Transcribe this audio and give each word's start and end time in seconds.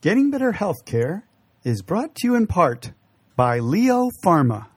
Getting 0.00 0.30
Better 0.30 0.52
Healthcare 0.52 1.24
is 1.64 1.82
brought 1.82 2.14
to 2.14 2.28
you 2.28 2.36
in 2.36 2.46
part 2.46 2.92
by 3.34 3.58
Leo 3.58 4.10
Pharma. 4.24 4.68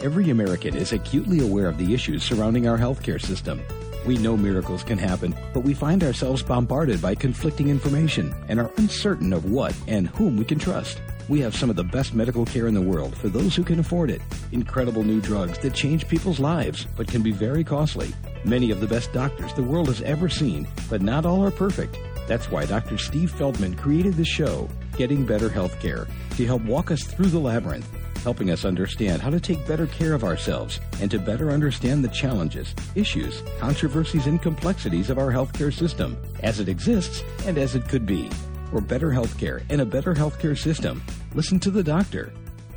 Every 0.00 0.28
American 0.28 0.76
is 0.76 0.92
acutely 0.92 1.40
aware 1.40 1.66
of 1.66 1.78
the 1.78 1.94
issues 1.94 2.22
surrounding 2.22 2.68
our 2.68 2.76
healthcare 2.76 3.18
system. 3.18 3.62
We 4.06 4.18
know 4.18 4.36
miracles 4.36 4.82
can 4.82 4.98
happen, 4.98 5.34
but 5.54 5.60
we 5.60 5.72
find 5.72 6.04
ourselves 6.04 6.42
bombarded 6.42 7.00
by 7.00 7.14
conflicting 7.14 7.70
information 7.70 8.34
and 8.50 8.60
are 8.60 8.70
uncertain 8.76 9.32
of 9.32 9.50
what 9.50 9.74
and 9.88 10.08
whom 10.08 10.36
we 10.36 10.44
can 10.44 10.58
trust. 10.58 11.00
We 11.30 11.40
have 11.40 11.56
some 11.56 11.70
of 11.70 11.76
the 11.76 11.84
best 11.84 12.12
medical 12.12 12.44
care 12.44 12.66
in 12.66 12.74
the 12.74 12.82
world 12.82 13.16
for 13.16 13.30
those 13.30 13.56
who 13.56 13.64
can 13.64 13.78
afford 13.78 14.10
it. 14.10 14.20
Incredible 14.52 15.04
new 15.04 15.22
drugs 15.22 15.58
that 15.60 15.72
change 15.72 16.06
people's 16.06 16.38
lives, 16.38 16.86
but 16.98 17.08
can 17.08 17.22
be 17.22 17.32
very 17.32 17.64
costly. 17.64 18.12
Many 18.44 18.70
of 18.70 18.80
the 18.80 18.86
best 18.86 19.14
doctors 19.14 19.54
the 19.54 19.62
world 19.62 19.88
has 19.88 20.02
ever 20.02 20.28
seen, 20.28 20.68
but 20.90 21.00
not 21.00 21.24
all 21.24 21.42
are 21.42 21.50
perfect. 21.50 21.96
That's 22.26 22.50
why 22.50 22.66
Dr. 22.66 22.98
Steve 22.98 23.30
Feldman 23.30 23.76
created 23.76 24.14
the 24.14 24.24
show, 24.24 24.68
Getting 24.96 25.24
Better 25.24 25.48
Healthcare, 25.48 26.08
to 26.36 26.46
help 26.46 26.62
walk 26.62 26.90
us 26.90 27.04
through 27.04 27.26
the 27.26 27.38
labyrinth, 27.38 27.88
helping 28.22 28.50
us 28.50 28.64
understand 28.64 29.22
how 29.22 29.30
to 29.30 29.38
take 29.38 29.66
better 29.66 29.86
care 29.86 30.12
of 30.12 30.24
ourselves 30.24 30.80
and 31.00 31.10
to 31.10 31.18
better 31.18 31.50
understand 31.50 32.04
the 32.04 32.08
challenges, 32.08 32.74
issues, 32.96 33.42
controversies, 33.60 34.26
and 34.26 34.42
complexities 34.42 35.10
of 35.10 35.18
our 35.18 35.30
healthcare 35.30 35.72
system 35.72 36.16
as 36.42 36.58
it 36.58 36.68
exists 36.68 37.22
and 37.46 37.58
as 37.58 37.76
it 37.76 37.88
could 37.88 38.04
be. 38.04 38.28
For 38.70 38.80
better 38.80 39.10
healthcare 39.10 39.62
and 39.70 39.80
a 39.80 39.86
better 39.86 40.12
healthcare 40.12 40.58
system, 40.58 41.04
listen 41.34 41.60
to 41.60 41.70
the 41.70 41.84
doctor. 41.84 42.32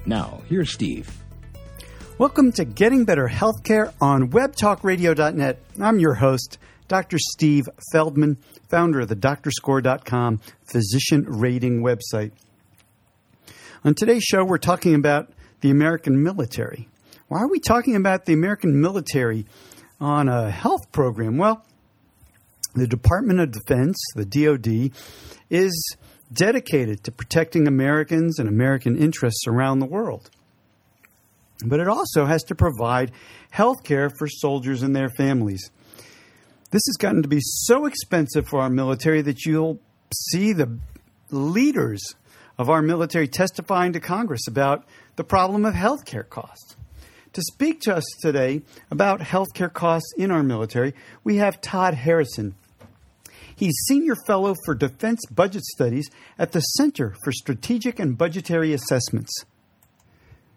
Now, 0.06 0.42
here's 0.48 0.72
Steve. 0.72 1.12
Welcome 2.20 2.52
to 2.54 2.66
Getting 2.66 3.06
Better 3.06 3.28
Healthcare 3.28 3.94
on 4.00 4.30
WebTalkRadio.net. 4.30 5.60
I'm 5.82 6.00
your 6.00 6.16
host, 6.16 6.60
Dr. 6.90 7.20
Steve 7.20 7.70
Feldman, 7.92 8.38
founder 8.68 9.02
of 9.02 9.08
the 9.10 9.16
DoctorScore.com 9.16 10.42
physician 10.66 11.24
rating 11.24 11.84
website. 11.84 12.32
On 13.86 13.94
today's 13.94 14.24
show, 14.24 14.44
we're 14.44 14.58
talking 14.58 14.96
about 14.96 15.32
the 15.62 15.70
American 15.70 16.24
military. 16.24 16.90
Why 17.28 17.42
are 17.42 17.48
we 17.48 17.60
talking 17.60 17.96
about 17.96 18.26
the 18.26 18.34
American 18.34 18.82
military 18.82 19.46
on 20.02 20.28
a 20.28 20.50
health 20.50 20.92
program? 20.92 21.38
Well, 21.38 21.64
the 22.74 22.88
Department 22.88 23.40
of 23.40 23.52
Defense, 23.52 23.96
the 24.16 24.26
DoD, 24.26 24.92
is 25.52 25.96
dedicated 26.34 27.04
to 27.04 27.12
protecting 27.12 27.68
Americans 27.68 28.40
and 28.40 28.50
American 28.50 28.98
interests 28.98 29.46
around 29.48 29.78
the 29.78 29.86
world. 29.86 30.32
But 31.64 31.80
it 31.80 31.88
also 31.88 32.26
has 32.26 32.44
to 32.46 32.56
provide 32.56 33.12
health 33.52 33.84
care 33.84 34.10
for 34.10 34.28
soldiers 34.28 34.82
and 34.82 34.96
their 34.96 35.10
families. 35.10 35.70
This 36.72 36.84
has 36.88 36.98
gotten 36.98 37.24
to 37.24 37.28
be 37.28 37.40
so 37.42 37.86
expensive 37.86 38.48
for 38.48 38.62
our 38.62 38.70
military 38.70 39.22
that 39.24 39.44
you'll 39.46 39.80
see 40.30 40.54
the 40.54 40.78
leaders 41.32 42.16
of 42.60 42.70
our 42.70 42.82
military 42.82 43.28
testifying 43.28 43.94
to 43.94 44.00
Congress 44.00 44.48
about 44.48 44.86
the 45.16 45.24
problem 45.24 45.66
of 45.66 45.74
health 45.74 46.06
care 46.06 46.24
costs. 46.24 46.76
To 47.34 47.42
speak 47.42 47.82
to 47.82 47.96
us 47.96 48.04
today 48.22 48.62
about 48.92 49.22
health 49.22 49.54
care 49.54 49.70
costs 49.70 50.14
in 50.18 50.30
our 50.30 50.44
military, 50.44 50.94
we 51.24 51.38
have 51.38 51.62
Todd 51.62 51.96
Harrison. 51.96 52.56
He's 53.56 53.74
Senior 53.88 54.16
Fellow 54.28 54.56
for 54.66 54.76
Defense 54.76 55.22
Budget 55.32 55.64
Studies 55.64 56.10
at 56.38 56.52
the 56.52 56.62
Center 56.62 57.16
for 57.24 57.32
Strategic 57.32 58.00
and 58.00 58.18
Budgetary 58.18 58.74
Assessments. 58.74 59.32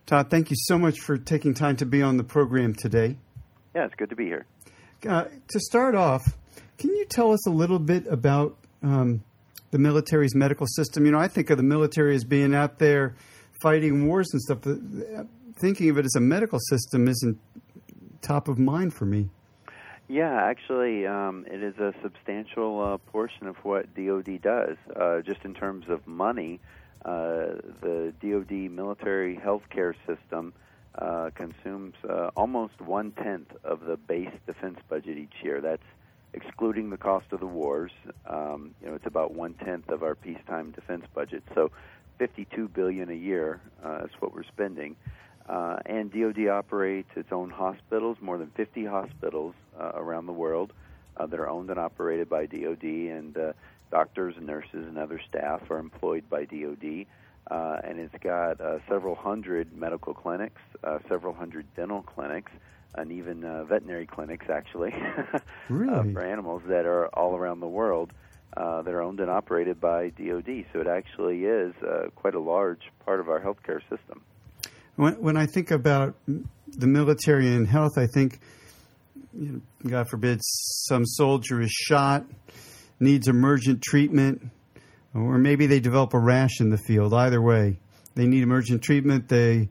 Todd, 0.06 0.30
thank 0.30 0.50
you 0.50 0.56
so 0.58 0.78
much 0.78 1.00
for 1.00 1.16
taking 1.16 1.54
time 1.54 1.76
to 1.76 1.86
be 1.86 2.02
on 2.02 2.16
the 2.16 2.24
program 2.24 2.74
today. 2.74 3.16
Yeah, 3.74 3.86
it's 3.86 3.94
good 3.94 4.10
to 4.10 4.16
be 4.16 4.26
here. 4.26 4.46
Uh, 5.08 5.24
to 5.48 5.58
start 5.58 5.96
off, 5.96 6.22
can 6.78 6.90
you 6.90 7.04
tell 7.06 7.32
us 7.32 7.44
a 7.46 7.50
little 7.50 7.80
bit 7.80 8.06
about 8.06 8.56
um, 8.84 9.24
the 9.72 9.78
military's 9.78 10.34
medical 10.34 10.66
system? 10.66 11.04
You 11.04 11.12
know, 11.12 11.18
I 11.18 11.26
think 11.26 11.50
of 11.50 11.56
the 11.56 11.64
military 11.64 12.14
as 12.14 12.22
being 12.22 12.54
out 12.54 12.78
there 12.78 13.16
fighting 13.62 14.06
wars 14.06 14.28
and 14.32 14.40
stuff. 14.40 14.58
Thinking 15.60 15.90
of 15.90 15.98
it 15.98 16.04
as 16.04 16.14
a 16.14 16.20
medical 16.20 16.58
system 16.68 17.08
isn't 17.08 17.38
top 18.20 18.46
of 18.46 18.58
mind 18.58 18.94
for 18.94 19.04
me. 19.04 19.28
Yeah, 20.08 20.40
actually, 20.44 21.06
um, 21.06 21.46
it 21.50 21.62
is 21.62 21.76
a 21.78 21.92
substantial 22.02 22.80
uh, 22.80 22.98
portion 23.10 23.46
of 23.46 23.56
what 23.64 23.92
DoD 23.94 24.40
does. 24.40 24.76
Uh, 24.94 25.20
just 25.22 25.44
in 25.44 25.54
terms 25.54 25.86
of 25.88 26.06
money, 26.06 26.60
uh, 27.04 27.58
the 27.80 28.12
DoD 28.20 28.70
military 28.70 29.36
healthcare 29.36 29.94
system 30.06 30.52
uh, 30.96 31.30
consumes 31.34 31.94
uh, 32.08 32.30
almost 32.36 32.80
one 32.80 33.12
tenth 33.12 33.50
of 33.64 33.80
the 33.80 33.96
base 33.96 34.32
defense 34.46 34.78
budget 34.88 35.18
each 35.18 35.42
year. 35.42 35.60
That's 35.60 35.82
excluding 36.34 36.90
the 36.90 36.96
cost 36.96 37.26
of 37.32 37.40
the 37.40 37.46
wars. 37.46 37.92
Um, 38.26 38.74
you 38.80 38.88
know, 38.88 38.94
it's 38.94 39.06
about 39.06 39.32
one 39.32 39.54
tenth 39.54 39.88
of 39.88 40.02
our 40.02 40.14
peacetime 40.14 40.70
defense 40.72 41.04
budget. 41.14 41.42
So, 41.54 41.70
52 42.18 42.68
billion 42.68 43.10
a 43.10 43.14
year 43.14 43.60
uh, 43.84 44.04
is 44.04 44.10
what 44.20 44.34
we're 44.34 44.44
spending. 44.44 44.96
Uh, 45.48 45.78
and 45.86 46.12
DoD 46.12 46.48
operates 46.48 47.10
its 47.16 47.32
own 47.32 47.50
hospitals, 47.50 48.16
more 48.20 48.38
than 48.38 48.50
50 48.50 48.84
hospitals 48.84 49.54
uh, 49.78 49.92
around 49.94 50.26
the 50.26 50.32
world 50.32 50.72
uh, 51.16 51.26
that 51.26 51.40
are 51.40 51.48
owned 51.48 51.70
and 51.70 51.78
operated 51.78 52.28
by 52.28 52.46
DoD, 52.46 52.84
and 52.84 53.36
uh, 53.36 53.52
doctors 53.90 54.34
and 54.36 54.46
nurses 54.46 54.86
and 54.86 54.98
other 54.98 55.20
staff 55.28 55.70
are 55.70 55.78
employed 55.78 56.28
by 56.30 56.44
DoD. 56.44 57.06
Uh, 57.52 57.76
and 57.84 57.98
it's 58.00 58.14
got 58.22 58.58
uh, 58.62 58.78
several 58.88 59.14
hundred 59.14 59.76
medical 59.76 60.14
clinics, 60.14 60.60
uh, 60.84 60.98
several 61.06 61.34
hundred 61.34 61.66
dental 61.76 62.00
clinics, 62.00 62.50
and 62.94 63.12
even 63.12 63.44
uh, 63.44 63.62
veterinary 63.64 64.06
clinics, 64.06 64.46
actually, 64.48 64.94
really? 65.68 65.92
uh, 65.92 66.02
for 66.14 66.24
animals 66.24 66.62
that 66.66 66.86
are 66.86 67.08
all 67.08 67.36
around 67.36 67.60
the 67.60 67.68
world 67.68 68.10
uh, 68.56 68.80
that 68.80 68.94
are 68.94 69.02
owned 69.02 69.20
and 69.20 69.30
operated 69.30 69.78
by 69.78 70.08
DoD. 70.10 70.64
So 70.72 70.80
it 70.80 70.86
actually 70.86 71.44
is 71.44 71.74
uh, 71.82 72.08
quite 72.14 72.34
a 72.34 72.40
large 72.40 72.80
part 73.04 73.20
of 73.20 73.28
our 73.28 73.40
healthcare 73.40 73.80
system. 73.90 74.22
When, 74.96 75.20
when 75.20 75.36
I 75.36 75.44
think 75.44 75.70
about 75.70 76.14
the 76.26 76.86
military 76.86 77.54
and 77.54 77.66
health, 77.66 77.98
I 77.98 78.06
think, 78.06 78.40
you 79.38 79.52
know, 79.52 79.90
God 79.90 80.08
forbid, 80.08 80.40
some 80.42 81.04
soldier 81.04 81.60
is 81.60 81.70
shot, 81.70 82.24
needs 82.98 83.28
emergent 83.28 83.82
treatment, 83.82 84.50
or 85.14 85.38
maybe 85.38 85.66
they 85.66 85.80
develop 85.80 86.14
a 86.14 86.18
rash 86.18 86.60
in 86.60 86.70
the 86.70 86.78
field. 86.78 87.12
Either 87.12 87.40
way, 87.40 87.78
they 88.14 88.26
need 88.26 88.42
emergent 88.42 88.82
treatment. 88.82 89.28
They 89.28 89.68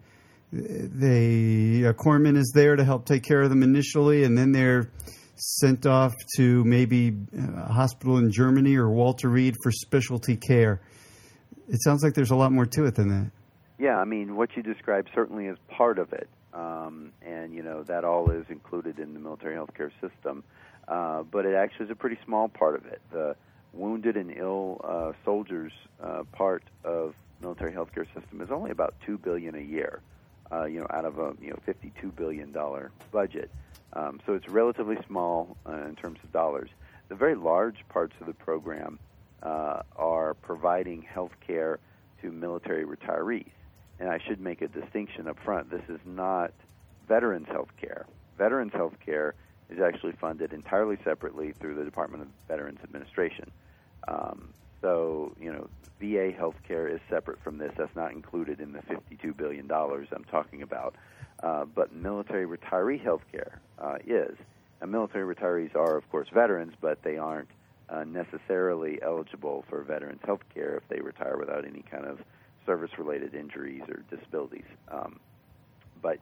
they 0.52 1.84
a 1.84 1.94
corpsman 1.94 2.38
is 2.38 2.52
there 2.54 2.76
to 2.76 2.84
help 2.84 3.06
take 3.06 3.24
care 3.24 3.42
of 3.42 3.50
them 3.50 3.64
initially, 3.64 4.24
and 4.24 4.38
then 4.38 4.52
they're 4.52 4.92
sent 5.36 5.86
off 5.86 6.14
to 6.36 6.64
maybe 6.66 7.16
a 7.58 7.72
hospital 7.72 8.18
in 8.18 8.32
Germany 8.32 8.76
or 8.76 8.90
Walter 8.90 9.30
Reed 9.30 9.56
for 9.64 9.72
specialty 9.72 10.38
care. 10.38 10.82
It 11.68 11.82
sounds 11.82 12.04
like 12.04 12.14
there's 12.14 12.32
a 12.32 12.36
lot 12.36 12.52
more 12.52 12.66
to 12.66 12.86
it 12.86 12.96
than 12.96 13.08
that. 13.10 13.32
Yeah, 13.80 13.98
I 13.98 14.06
mean, 14.06 14.36
what 14.36 14.56
you 14.56 14.62
described 14.62 15.10
certainly 15.16 15.46
is 15.46 15.58
part 15.68 15.98
of 15.98 16.14
it, 16.14 16.30
um, 16.54 17.14
and 17.26 17.54
you 17.54 17.64
know 17.64 17.84
that 17.84 18.04
all 18.04 18.30
is 18.30 18.46
included 18.50 19.00
in 19.00 19.14
the 19.14 19.20
military 19.20 19.56
healthcare 19.56 19.92
system. 20.02 20.44
Uh, 20.88 21.24
but 21.24 21.46
it 21.46 21.56
actually 21.56 21.86
is 21.86 21.92
a 21.92 21.96
pretty 21.96 22.18
small 22.26 22.50
part 22.50 22.76
of 22.76 22.86
it. 22.86 23.02
The 23.12 23.36
wounded 23.74 24.18
and 24.18 24.32
ill 24.36 24.82
uh, 24.84 25.14
soldiers 25.24 25.72
uh, 26.02 26.24
part 26.32 26.64
of 26.84 27.16
military 27.42 27.72
healthcare 27.72 28.06
system 28.14 28.42
is 28.42 28.52
only 28.52 28.72
about 28.72 28.94
two 29.06 29.18
billion 29.18 29.56
a 29.56 29.60
year. 29.60 30.02
Uh, 30.52 30.66
you 30.66 30.82
know, 30.82 30.88
out 30.90 31.06
of 31.06 31.18
a 31.18 31.34
you 31.42 31.50
know 31.50 31.58
fifty-two 31.66 32.12
billion 32.12 32.52
dollar 32.52 32.92
budget. 33.12 33.50
Um, 33.94 34.20
so 34.26 34.34
it's 34.34 34.48
relatively 34.50 34.98
small 35.08 35.56
uh, 35.66 35.86
in 35.88 35.96
terms 35.96 36.20
of 36.24 36.32
dollars. 36.34 36.70
The 37.08 37.16
very 37.16 37.36
large 37.36 37.78
parts 37.90 38.14
of 38.20 38.28
the 38.28 38.34
program 38.34 39.00
uh, 39.44 39.82
are 39.96 40.34
providing 40.34 41.02
health 41.02 41.32
care 41.46 41.80
to 42.22 42.32
military 42.32 42.86
retirees. 42.86 43.52
And 44.00 44.10
I 44.10 44.20
should 44.20 44.40
make 44.40 44.62
a 44.62 44.68
distinction 44.68 45.28
up 45.28 45.38
front. 45.44 45.70
This 45.70 45.84
is 45.90 46.00
not 46.06 46.52
veterans 47.08 47.48
health 47.48 47.70
care. 47.80 48.06
Veterans 48.38 48.74
health 48.74 48.96
care 49.06 49.36
is 49.72 49.80
actually 49.80 50.14
funded 50.14 50.54
entirely 50.54 50.98
separately 51.04 51.54
through 51.60 51.76
the 51.76 51.84
Department 51.84 52.24
of 52.24 52.30
Veterans 52.48 52.80
Administration. 52.84 53.50
Um, 54.08 54.54
so, 54.82 55.34
you 55.40 55.52
know, 55.52 55.68
VA 56.00 56.32
health 56.36 56.56
care 56.68 56.88
is 56.88 57.00
separate 57.10 57.40
from 57.44 57.58
this. 57.58 57.72
That's 57.78 57.96
not 57.96 58.12
included 58.12 58.60
in 58.60 58.74
the 58.74 58.80
$52 58.80 59.38
billion 59.38 59.72
I'm 59.72 60.26
talking 60.30 60.64
about. 60.64 60.96
Uh, 61.42 61.66
but 61.66 61.94
military 61.94 62.46
retiree 62.46 63.02
health 63.02 63.24
care 63.32 63.62
uh, 63.80 63.98
is. 64.06 64.36
And 64.82 64.92
military 64.92 65.36
retirees 65.36 65.76
are, 65.76 65.98
of 65.98 66.10
course, 66.12 66.28
veterans, 66.34 66.74
but 66.82 67.04
they 67.04 67.18
aren't 67.18 67.50
uh, 67.90 68.04
necessarily 68.04 69.00
eligible 69.02 69.64
for 69.70 69.84
veterans 69.84 70.22
health 70.26 70.42
care 70.54 70.76
if 70.76 70.88
they 70.88 71.02
retire 71.02 71.38
without 71.38 71.66
any 71.66 71.84
kind 71.90 72.06
of 72.06 72.20
service 72.66 72.92
related 72.98 73.36
injuries 73.36 73.84
or 73.90 74.04
disabilities. 74.16 74.66
Um, 74.90 75.20
but 76.02 76.18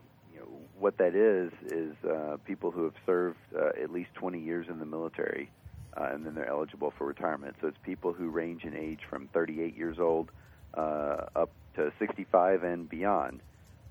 what 0.80 0.96
that 0.98 1.14
is 1.14 1.52
is 1.70 1.94
uh, 2.04 2.36
people 2.46 2.70
who 2.70 2.84
have 2.84 2.94
served 3.04 3.38
uh, 3.54 3.68
at 3.82 3.90
least 3.92 4.10
20 4.14 4.40
years 4.40 4.66
in 4.68 4.78
the 4.78 4.86
military 4.86 5.50
uh, 5.96 6.08
and 6.12 6.24
then 6.24 6.34
they're 6.34 6.48
eligible 6.48 6.92
for 6.96 7.06
retirement. 7.06 7.56
So 7.60 7.68
it's 7.68 7.76
people 7.82 8.12
who 8.12 8.30
range 8.30 8.64
in 8.64 8.76
age 8.76 9.00
from 9.08 9.28
38 9.32 9.76
years 9.76 9.98
old 9.98 10.30
uh, 10.74 11.26
up 11.34 11.50
to 11.76 11.92
65 11.98 12.62
and 12.62 12.88
beyond. 12.88 13.40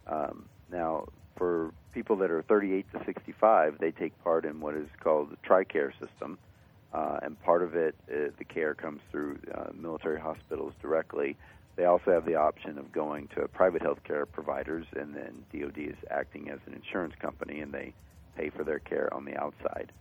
Um, 0.07 0.45
now, 0.71 1.07
for 1.37 1.71
people 1.93 2.17
that 2.17 2.31
are 2.31 2.41
38 2.43 2.85
to 2.93 3.05
65, 3.05 3.77
they 3.79 3.91
take 3.91 4.21
part 4.23 4.45
in 4.45 4.59
what 4.59 4.75
is 4.75 4.87
called 4.99 5.31
the 5.31 5.37
TRICARE 5.47 5.91
system, 5.99 6.37
uh, 6.93 7.19
and 7.21 7.41
part 7.43 7.63
of 7.63 7.75
it, 7.75 7.95
uh, 8.11 8.31
the 8.37 8.43
care 8.43 8.73
comes 8.73 9.01
through 9.11 9.39
military 9.73 10.19
hospitals 10.19 10.73
directly. 10.81 11.37
They 11.79 11.85
also 11.85 12.11
have 12.11 12.25
the 12.25 12.35
option 12.35 12.77
of 12.77 12.91
going 12.91 13.29
to 13.37 13.47
private 13.47 13.81
health 13.81 14.03
care 14.03 14.25
providers, 14.25 14.85
and 14.97 15.15
then 15.15 15.45
DoD 15.53 15.77
is 15.77 15.95
acting 16.11 16.49
as 16.49 16.59
an 16.67 16.73
insurance 16.73 17.13
company, 17.21 17.61
and 17.61 17.73
they 17.73 17.93
pay 18.35 18.49
for 18.49 18.65
their 18.65 18.79
care 18.79 19.07
on 19.13 19.23
the 19.23 19.37
outside. 19.37 19.93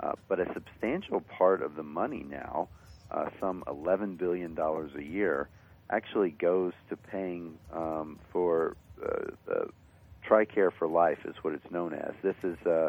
Uh, 0.00 0.12
but 0.28 0.40
a 0.40 0.50
substantial 0.54 1.20
part 1.20 1.60
of 1.60 1.76
the 1.76 1.82
money 1.82 2.24
now, 2.26 2.68
uh, 3.10 3.28
some 3.38 3.62
$11 3.66 4.16
billion 4.16 4.56
a 4.58 5.02
year, 5.02 5.50
actually 5.90 6.30
goes 6.30 6.72
to 6.88 6.96
paying 6.96 7.58
um, 7.70 8.18
for 8.32 8.74
uh, 9.04 9.26
the 9.44 9.68
TRICARE 10.26 10.72
for 10.78 10.88
Life, 10.88 11.18
is 11.26 11.34
what 11.42 11.52
it's 11.52 11.70
known 11.70 11.92
as. 11.92 12.14
This 12.22 12.36
is 12.42 12.56
uh, 12.66 12.88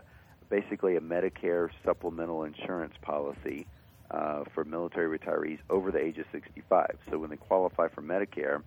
basically 0.49 0.95
a 0.95 1.01
Medicare 1.01 1.67
supplemental 1.83 2.45
insurance 2.45 2.93
policy 3.01 3.67
uh, 4.11 4.43
for 4.53 4.63
military 4.63 5.17
retirees 5.17 5.59
over 5.69 5.91
the 5.91 5.99
age 5.99 6.17
of 6.17 6.25
65. 6.31 6.97
So 7.09 7.17
when 7.17 7.29
they 7.29 7.37
qualify 7.37 7.87
for 7.89 8.01
Medicare, 8.01 8.61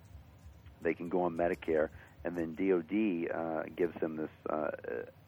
they 0.82 0.94
can 0.94 1.08
go 1.08 1.22
on 1.22 1.36
Medicare, 1.36 1.88
and 2.24 2.36
then 2.36 2.54
DoD 2.54 3.34
uh, 3.34 3.62
gives 3.76 3.98
them 4.00 4.16
this 4.16 4.30
uh, 4.48 4.54
uh, 4.54 4.70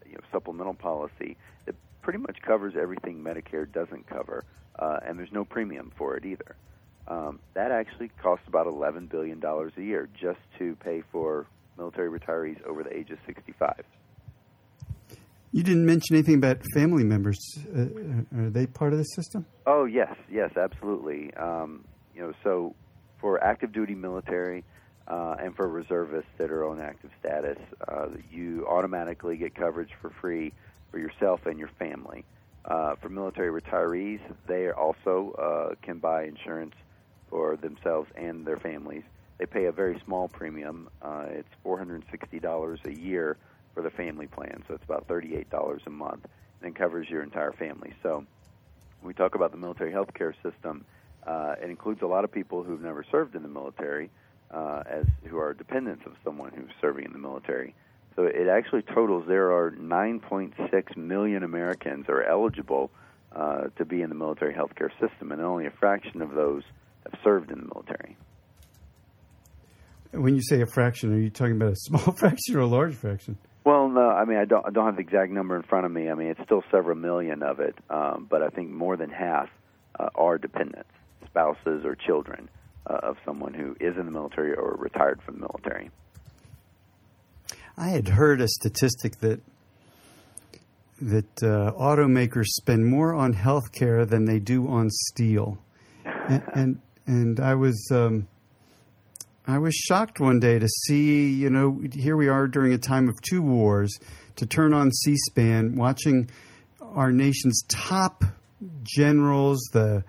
you 0.07 0.13
know, 0.13 0.21
supplemental 0.31 0.75
policy 0.75 1.37
that 1.67 1.75
pretty 2.03 2.19
much 2.19 2.41
covers 2.43 2.75
everything 2.81 3.23
Medicare 3.23 3.71
doesn't 3.71 4.07
cover, 4.07 4.45
uh, 4.79 4.99
and 5.07 5.19
there's 5.19 5.33
no 5.33 5.45
premium 5.45 5.93
for 5.97 6.17
it 6.17 6.25
either. 6.25 6.57
Um, 7.09 7.41
that 7.55 7.73
actually 7.73 8.11
costs 8.23 8.47
about 8.47 8.67
$11 8.67 9.09
billion 9.11 9.43
a 9.45 9.81
year 9.81 10.09
just 10.19 10.39
to 10.59 10.77
pay 10.77 11.03
for 11.11 11.47
military 11.77 12.09
retirees 12.09 12.63
over 12.65 12.83
the 12.83 12.97
age 12.97 13.11
of 13.11 13.19
65. 13.27 13.85
You 15.55 15.63
didn't 15.63 15.85
mention 15.85 16.17
anything 16.17 16.37
about 16.37 16.63
family 16.73 17.05
members. 17.05 17.39
Uh, 17.77 17.83
uh, 17.83 18.41
are 18.41 18.51
they 18.51 18.67
part 18.67 18.95
of 18.95 18.99
the 18.99 19.05
system? 19.05 19.45
Oh 19.67 19.85
yes, 19.85 20.17
yes, 20.31 20.51
absolutely. 20.57 21.33
Um, 21.35 21.85
you 22.15 22.23
know, 22.23 22.33
so 22.43 22.75
for 23.21 23.43
active 23.45 23.71
duty 23.71 23.95
military 23.95 24.65
uh, 25.09 25.37
and 25.39 25.55
for 25.55 25.69
reservists 25.69 26.31
that 26.39 26.51
are 26.51 26.67
on 26.67 26.81
active 26.81 27.11
status, 27.21 27.59
uh, 27.87 28.09
you 28.31 28.67
automatically 28.67 29.37
get 29.37 29.55
coverage 29.55 29.91
for 30.01 30.11
free 30.23 30.55
for 30.91 30.99
yourself 30.99 31.45
and 31.45 31.59
your 31.59 31.71
family. 31.79 32.25
Uh, 32.65 32.95
for 33.03 33.11
military 33.11 33.61
retirees, 33.61 34.21
they 34.47 34.71
also 34.71 35.33
uh, 35.33 35.75
can 35.83 35.99
buy 35.99 36.25
insurance 36.25 36.75
for 37.29 37.59
themselves 37.59 38.09
and 38.17 38.47
their 38.47 38.57
families. 38.57 39.03
They 39.37 39.45
pay 39.45 39.67
a 39.67 39.73
very 39.73 40.01
small 40.05 40.29
premium. 40.29 40.89
It's 41.05 41.49
$460 41.63 42.85
a 42.87 42.93
year 42.95 43.37
for 43.75 43.83
the 43.83 43.91
family 43.91 44.27
plan, 44.27 44.63
so 44.69 44.75
it's 44.75 44.85
about 44.85 45.09
$38 45.09 45.87
a 45.87 45.91
month, 45.91 46.27
and 46.63 46.75
covers 46.77 47.09
your 47.09 47.23
entire 47.23 47.53
family. 47.53 47.93
So 48.03 48.25
we 49.03 49.15
talk 49.15 49.35
about 49.35 49.51
the 49.51 49.57
military 49.57 49.93
health 49.93 50.13
care 50.15 50.35
system, 50.43 50.85
uh, 51.27 51.55
it 51.63 51.71
includes 51.71 52.03
a 52.03 52.07
lot 52.07 52.25
of 52.25 52.33
people 52.33 52.63
who've 52.63 52.81
never 52.81 53.05
served 53.11 53.35
in 53.35 53.43
the 53.43 53.49
military, 53.49 54.11
uh, 54.51 54.83
as 54.89 55.07
who 55.29 55.39
are 55.39 55.55
dependents 55.55 56.03
of 56.07 56.13
someone 56.25 56.51
who's 56.55 56.71
serving 56.81 57.05
in 57.05 57.13
the 57.13 57.19
military. 57.19 57.75
So 58.17 58.25
it 58.25 58.49
actually 58.49 58.83
totals 58.83 59.25
there 59.27 59.53
are 59.53 59.71
9.6 59.71 60.97
million 60.97 61.45
Americans 61.45 62.07
are 62.09 62.23
eligible 62.23 62.91
uh, 63.35 63.69
to 63.79 63.85
be 63.85 64.03
in 64.03 64.11
the 64.11 64.15
military 64.15 64.53
health 64.53 64.75
care 64.75 64.93
system, 65.01 65.33
and 65.33 65.41
only 65.41 65.67
a 65.67 65.71
fraction 65.71 66.21
of 66.21 66.33
those 66.33 66.63
have 67.05 67.19
served 67.25 67.51
in 67.51 67.61
the 67.61 67.67
military. 67.67 68.17
When 70.11 70.35
you 70.35 70.43
say 70.43 70.61
a 70.61 70.67
fraction, 70.67 71.15
are 71.15 71.19
you 71.19 71.31
talking 71.31 71.57
about 71.57 71.73
a 71.73 71.77
small 71.77 72.13
fraction 72.17 72.57
or 72.57 72.61
a 72.61 72.67
large 72.67 72.95
fraction? 72.95 73.39
No, 73.93 74.09
I 74.09 74.25
mean 74.25 74.39
I 74.39 74.47
don't 74.47 74.67
I 74.67 74.71
don't 74.71 74.87
have 74.87 74.97
the 74.97 75.03
exact 75.03 75.31
number 75.33 75.55
in 75.55 75.63
front 75.63 75.85
of 75.85 75.93
me. 75.93 76.09
I 76.09 76.15
mean 76.15 76.29
it's 76.29 76.41
still 76.45 76.63
several 76.71 76.97
million 76.97 77.43
of 77.43 77.61
it, 77.61 77.77
um, 77.91 78.27
but 78.29 78.43
I 78.43 78.49
think 78.49 78.71
more 78.71 78.97
than 78.97 79.11
half 79.11 79.51
uh, 80.01 80.09
are 80.15 80.39
dependents, 80.39 80.89
spouses 81.27 81.85
or 81.85 81.95
children 81.95 82.49
uh, 82.87 83.01
of 83.03 83.19
someone 83.25 83.53
who 83.53 83.77
is 83.81 83.97
in 83.99 84.07
the 84.07 84.11
military 84.11 84.55
or 84.55 84.77
retired 84.79 85.21
from 85.23 85.35
the 85.35 85.41
military. 85.41 85.91
I 87.77 87.89
had 87.89 88.09
heard 88.09 88.41
a 88.41 88.49
statistic 88.49 89.19
that 89.21 89.41
that 91.03 91.43
uh, 91.43 91.73
automakers 91.73 92.47
spend 92.47 92.87
more 92.87 93.13
on 93.13 93.35
health 93.35 93.73
care 93.73 94.07
than 94.07 94.25
they 94.25 94.39
do 94.39 94.69
on 94.69 94.89
steel, 94.89 95.59
and 96.05 96.43
and, 96.55 96.81
and 97.07 97.41
I 97.41 97.55
was. 97.55 97.91
Um, 97.93 98.29
I 99.47 99.59
was 99.59 99.75
shocked 99.75 100.21
one 100.21 100.39
day 100.39 100.61
to 100.61 100.69
see, 100.69 101.29
you 101.29 101.51
know, 101.51 101.81
here 101.93 102.17
we 102.17 102.29
are 102.29 102.47
during 102.47 102.73
a 102.73 102.79
time 102.79 103.09
of 103.09 103.21
two 103.23 103.43
wars, 103.43 103.99
to 104.37 104.47
turn 104.47 104.73
on 104.73 104.93
C 104.93 105.17
SPAN, 105.17 105.75
watching 105.75 106.31
our 106.81 107.11
nation's 107.11 107.65
top 107.67 108.25
generals, 108.85 109.61
the, 109.73 110.05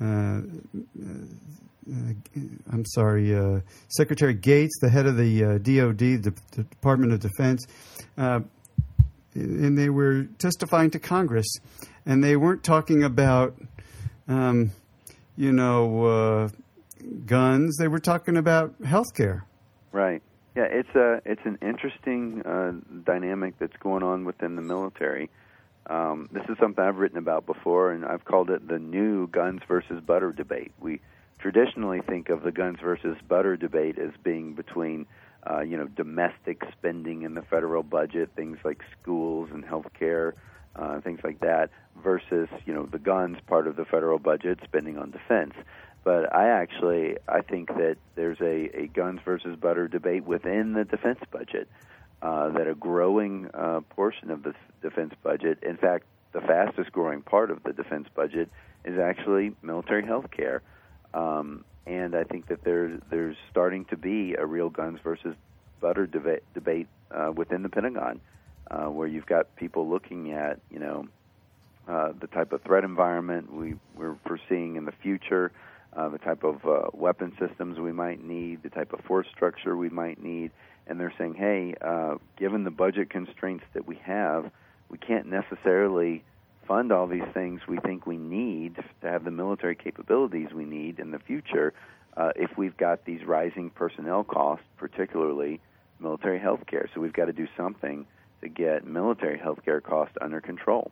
uh, 0.00 0.04
uh, 0.04 0.40
I'm 2.70 2.84
sorry, 2.84 3.34
uh, 3.34 3.60
Secretary 3.88 4.34
Gates, 4.34 4.78
the 4.82 4.90
head 4.90 5.06
of 5.06 5.16
the 5.16 5.40
DOD, 5.40 5.78
uh, 5.78 5.92
the, 5.96 6.34
the, 6.52 6.62
Department 6.64 7.14
of 7.14 7.20
Defense, 7.20 7.66
uh, 8.18 8.40
and 9.34 9.78
they 9.78 9.88
were 9.88 10.24
testifying 10.38 10.90
to 10.90 10.98
Congress, 10.98 11.56
and 12.04 12.22
they 12.22 12.36
weren't 12.36 12.62
talking 12.62 13.02
about, 13.02 13.54
um, 14.28 14.72
you 15.38 15.52
know, 15.52 16.04
uh, 16.04 16.48
guns. 17.26 17.76
They 17.78 17.88
were 17.88 17.98
talking 17.98 18.36
about 18.36 18.74
health 18.84 19.14
care. 19.14 19.46
Right. 19.92 20.22
Yeah, 20.56 20.66
it's 20.70 20.94
a 20.94 21.20
it's 21.24 21.44
an 21.44 21.58
interesting 21.62 22.42
uh, 22.42 22.72
dynamic 23.04 23.58
that's 23.58 23.76
going 23.78 24.02
on 24.02 24.24
within 24.24 24.54
the 24.56 24.62
military. 24.62 25.28
Um, 25.86 26.28
this 26.32 26.44
is 26.48 26.56
something 26.58 26.82
I've 26.82 26.96
written 26.96 27.18
about 27.18 27.44
before, 27.44 27.92
and 27.92 28.04
I've 28.04 28.24
called 28.24 28.50
it 28.50 28.66
the 28.68 28.78
new 28.78 29.26
guns 29.26 29.60
versus 29.68 30.00
butter 30.00 30.32
debate. 30.32 30.72
We 30.80 31.00
traditionally 31.38 32.00
think 32.00 32.30
of 32.30 32.42
the 32.42 32.52
guns 32.52 32.78
versus 32.80 33.16
butter 33.28 33.56
debate 33.56 33.98
as 33.98 34.12
being 34.22 34.54
between, 34.54 35.06
uh, 35.50 35.60
you 35.60 35.76
know, 35.76 35.86
domestic 35.86 36.62
spending 36.72 37.22
in 37.22 37.34
the 37.34 37.42
federal 37.42 37.82
budget, 37.82 38.30
things 38.34 38.58
like 38.64 38.80
schools 38.98 39.50
and 39.52 39.62
health 39.64 39.88
care, 39.98 40.34
uh, 40.76 41.00
things 41.00 41.20
like 41.22 41.40
that, 41.40 41.68
versus, 42.02 42.48
you 42.64 42.72
know, 42.72 42.86
the 42.86 42.98
guns 42.98 43.36
part 43.46 43.66
of 43.66 43.76
the 43.76 43.84
federal 43.84 44.18
budget, 44.18 44.60
spending 44.64 44.96
on 44.96 45.10
defense. 45.10 45.52
But 46.04 46.34
I 46.34 46.48
actually 46.48 47.16
I 47.26 47.40
think 47.40 47.68
that 47.68 47.96
there's 48.14 48.40
a, 48.40 48.82
a 48.82 48.86
guns 48.88 49.20
versus 49.24 49.56
butter 49.56 49.88
debate 49.88 50.24
within 50.24 50.74
the 50.74 50.84
defense 50.84 51.20
budget. 51.30 51.68
Uh, 52.22 52.48
that 52.50 52.66
a 52.66 52.74
growing 52.74 53.50
uh, 53.52 53.80
portion 53.90 54.30
of 54.30 54.42
the 54.42 54.54
defense 54.80 55.12
budget, 55.22 55.58
in 55.62 55.76
fact, 55.76 56.04
the 56.32 56.40
fastest 56.40 56.90
growing 56.90 57.20
part 57.20 57.50
of 57.50 57.62
the 57.64 57.72
defense 57.74 58.08
budget, 58.14 58.48
is 58.82 58.98
actually 58.98 59.52
military 59.60 60.06
health 60.06 60.30
care. 60.30 60.62
Um, 61.12 61.66
and 61.86 62.14
I 62.14 62.24
think 62.24 62.48
that 62.48 62.64
there's 62.64 63.00
there's 63.10 63.36
starting 63.50 63.84
to 63.86 63.96
be 63.96 64.34
a 64.34 64.46
real 64.46 64.70
guns 64.70 65.00
versus 65.04 65.34
butter 65.80 66.06
deba- 66.06 66.40
debate 66.54 66.86
uh, 67.10 67.30
within 67.34 67.62
the 67.62 67.68
Pentagon, 67.68 68.20
uh, 68.70 68.86
where 68.86 69.06
you've 69.06 69.26
got 69.26 69.54
people 69.56 69.88
looking 69.88 70.32
at 70.32 70.60
you 70.70 70.78
know 70.78 71.06
uh, 71.88 72.12
the 72.18 72.26
type 72.26 72.52
of 72.52 72.62
threat 72.62 72.84
environment 72.84 73.52
we 73.52 73.74
we're 73.94 74.16
foreseeing 74.26 74.76
in 74.76 74.86
the 74.86 74.92
future, 75.02 75.52
uh, 75.96 76.08
the 76.08 76.18
type 76.18 76.44
of 76.44 76.64
uh, 76.66 76.90
weapon 76.92 77.32
systems 77.38 77.78
we 77.78 77.92
might 77.92 78.22
need, 78.22 78.62
the 78.62 78.70
type 78.70 78.92
of 78.92 79.00
force 79.00 79.26
structure 79.34 79.76
we 79.76 79.88
might 79.88 80.22
need, 80.22 80.50
and 80.86 81.00
they're 81.00 81.14
saying, 81.16 81.34
hey, 81.34 81.74
uh, 81.80 82.16
given 82.36 82.64
the 82.64 82.70
budget 82.70 83.10
constraints 83.10 83.64
that 83.74 83.86
we 83.86 83.96
have, 84.04 84.50
we 84.88 84.98
can't 84.98 85.26
necessarily 85.26 86.22
fund 86.66 86.92
all 86.92 87.06
these 87.06 87.22
things 87.32 87.60
we 87.68 87.78
think 87.78 88.06
we 88.06 88.16
need 88.16 88.76
to 88.76 89.08
have 89.08 89.24
the 89.24 89.30
military 89.30 89.74
capabilities 89.74 90.48
we 90.54 90.64
need 90.64 90.98
in 90.98 91.10
the 91.10 91.18
future 91.18 91.72
uh, 92.16 92.30
if 92.36 92.56
we've 92.56 92.76
got 92.76 93.04
these 93.04 93.24
rising 93.26 93.70
personnel 93.70 94.24
costs, 94.24 94.64
particularly 94.76 95.60
military 96.00 96.38
health 96.38 96.60
care. 96.66 96.88
So 96.94 97.00
we've 97.00 97.12
got 97.12 97.26
to 97.26 97.32
do 97.32 97.46
something 97.56 98.06
to 98.40 98.48
get 98.48 98.86
military 98.86 99.38
health 99.38 99.64
care 99.64 99.80
costs 99.80 100.16
under 100.20 100.40
control. 100.40 100.90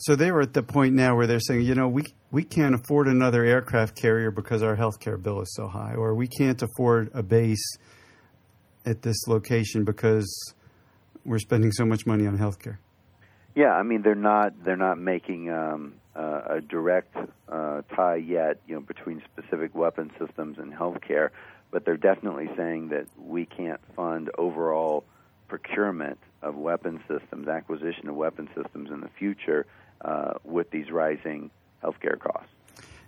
So 0.00 0.16
they 0.16 0.32
were 0.32 0.40
at 0.40 0.54
the 0.54 0.62
point 0.62 0.94
now 0.94 1.14
where 1.14 1.26
they're 1.26 1.40
saying, 1.40 1.60
you 1.60 1.74
know, 1.74 1.86
we 1.86 2.04
we 2.30 2.42
can't 2.42 2.74
afford 2.74 3.06
another 3.06 3.44
aircraft 3.44 4.00
carrier 4.00 4.30
because 4.30 4.62
our 4.62 4.74
health 4.74 4.98
care 4.98 5.18
bill 5.18 5.42
is 5.42 5.54
so 5.54 5.68
high, 5.68 5.94
or 5.94 6.14
we 6.14 6.26
can't 6.26 6.60
afford 6.62 7.10
a 7.12 7.22
base 7.22 7.76
at 8.86 9.02
this 9.02 9.28
location 9.28 9.84
because 9.84 10.54
we're 11.26 11.38
spending 11.38 11.70
so 11.70 11.84
much 11.84 12.06
money 12.06 12.26
on 12.26 12.38
health 12.38 12.58
care. 12.58 12.80
Yeah, 13.54 13.72
I 13.72 13.82
mean 13.82 14.00
they're 14.00 14.14
not 14.14 14.64
they're 14.64 14.74
not 14.78 14.98
making 14.98 15.50
um, 15.50 15.92
uh, 16.16 16.40
a 16.48 16.60
direct 16.62 17.14
uh, 17.50 17.82
tie 17.94 18.16
yet, 18.16 18.58
you 18.66 18.76
know, 18.76 18.80
between 18.80 19.22
specific 19.34 19.74
weapon 19.74 20.10
systems 20.18 20.56
and 20.56 20.72
healthcare, 20.72 21.28
but 21.70 21.84
they're 21.84 21.98
definitely 21.98 22.48
saying 22.56 22.88
that 22.88 23.04
we 23.18 23.44
can't 23.44 23.80
fund 23.94 24.30
overall 24.38 25.04
procurement 25.46 26.18
of 26.40 26.54
weapon 26.54 27.02
systems, 27.06 27.48
acquisition 27.48 28.08
of 28.08 28.14
weapon 28.14 28.48
systems 28.54 28.88
in 28.90 29.02
the 29.02 29.10
future 29.18 29.66
uh, 30.04 30.34
with 30.44 30.70
these 30.70 30.90
rising 30.90 31.50
healthcare 31.82 32.18
costs. 32.18 32.50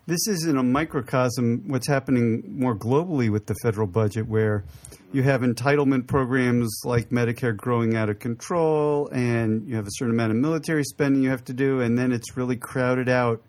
this 0.07 0.27
is 0.27 0.47
in 0.47 0.57
a 0.57 0.63
microcosm 0.63 1.65
what's 1.67 1.87
happening 1.89 2.43
more 2.47 2.75
globally 2.77 3.31
with 3.31 3.47
the 3.47 3.55
federal 3.63 3.87
budget 3.87 4.27
where 4.27 4.65
you 5.13 5.23
have 5.23 5.43
entitlement 5.43 6.07
programs 6.07 6.81
like 6.85 7.11
Medicare 7.11 7.55
growing 7.57 7.95
out 7.97 8.09
of 8.09 8.19
control 8.19 9.09
and 9.09 9.69
you 9.69 9.77
have 9.77 9.87
a 9.87 9.91
certain 9.93 10.15
amount 10.15 10.31
of 10.33 10.39
military 10.39 10.85
spending 10.85 11.23
you 11.23 11.31
have 11.31 11.45
to 11.45 11.53
do 11.53 11.81
and 11.81 11.99
then 11.99 12.13
it's 12.13 12.37
really 12.37 12.57
crowded 12.57 13.09
out 13.09 13.43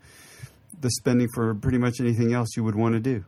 the 0.82 0.92
spending 0.92 1.30
for 1.34 1.56
pretty 1.56 1.78
much 1.78 2.00
anything 2.00 2.34
else 2.34 2.50
you 2.56 2.64
would 2.64 2.76
want 2.76 2.94
to 2.94 3.00
do. 3.00 3.24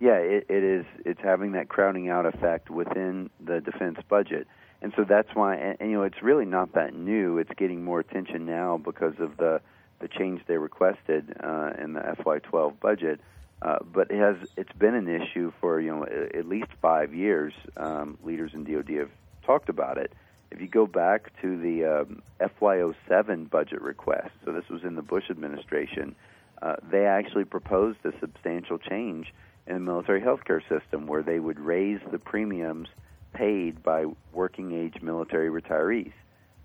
Yeah, 0.00 0.18
it, 0.18 0.46
it 0.48 0.62
is. 0.62 0.84
It's 1.04 1.20
having 1.20 1.52
that 1.52 1.68
crowding 1.68 2.08
out 2.08 2.26
effect 2.26 2.70
within 2.70 3.30
the 3.44 3.60
defense 3.60 3.98
budget, 4.08 4.46
and 4.80 4.92
so 4.96 5.04
that's 5.04 5.28
why. 5.34 5.56
And, 5.56 5.76
and 5.80 5.90
you 5.90 5.96
know, 5.98 6.02
it's 6.04 6.22
really 6.22 6.44
not 6.44 6.74
that 6.74 6.94
new. 6.94 7.38
It's 7.38 7.50
getting 7.56 7.84
more 7.84 8.00
attention 8.00 8.46
now 8.46 8.78
because 8.78 9.14
of 9.18 9.36
the 9.36 9.60
the 10.00 10.08
change 10.08 10.42
they 10.46 10.56
requested 10.56 11.34
uh, 11.42 11.72
in 11.82 11.94
the 11.94 12.00
FY12 12.00 12.78
budget. 12.78 13.20
Uh, 13.60 13.78
but 13.92 14.10
it 14.10 14.18
has 14.18 14.36
it's 14.56 14.72
been 14.78 14.94
an 14.94 15.08
issue 15.08 15.52
for 15.60 15.80
you 15.80 15.90
know 15.90 16.04
at 16.04 16.46
least 16.46 16.70
five 16.80 17.12
years. 17.12 17.52
Um, 17.76 18.18
leaders 18.22 18.52
in 18.54 18.64
DoD 18.64 18.90
have 18.98 19.10
talked 19.44 19.68
about 19.68 19.98
it. 19.98 20.12
If 20.50 20.60
you 20.60 20.68
go 20.68 20.86
back 20.86 21.32
to 21.42 21.58
the 21.60 21.84
um, 21.84 22.22
FY07 22.40 23.50
budget 23.50 23.82
request, 23.82 24.30
so 24.44 24.52
this 24.52 24.68
was 24.70 24.82
in 24.82 24.94
the 24.94 25.02
Bush 25.02 25.24
administration, 25.28 26.14
uh, 26.62 26.76
they 26.90 27.04
actually 27.04 27.44
proposed 27.44 27.98
a 28.04 28.12
substantial 28.18 28.78
change 28.78 29.34
in 29.66 29.74
the 29.74 29.80
military 29.80 30.22
healthcare 30.22 30.62
system 30.68 31.06
where 31.06 31.22
they 31.22 31.38
would 31.38 31.58
raise 31.58 32.00
the 32.10 32.18
premiums 32.18 32.88
paid 33.38 33.82
by 33.84 34.04
working 34.32 34.72
age 34.72 35.00
military 35.00 35.48
retirees. 35.48 36.12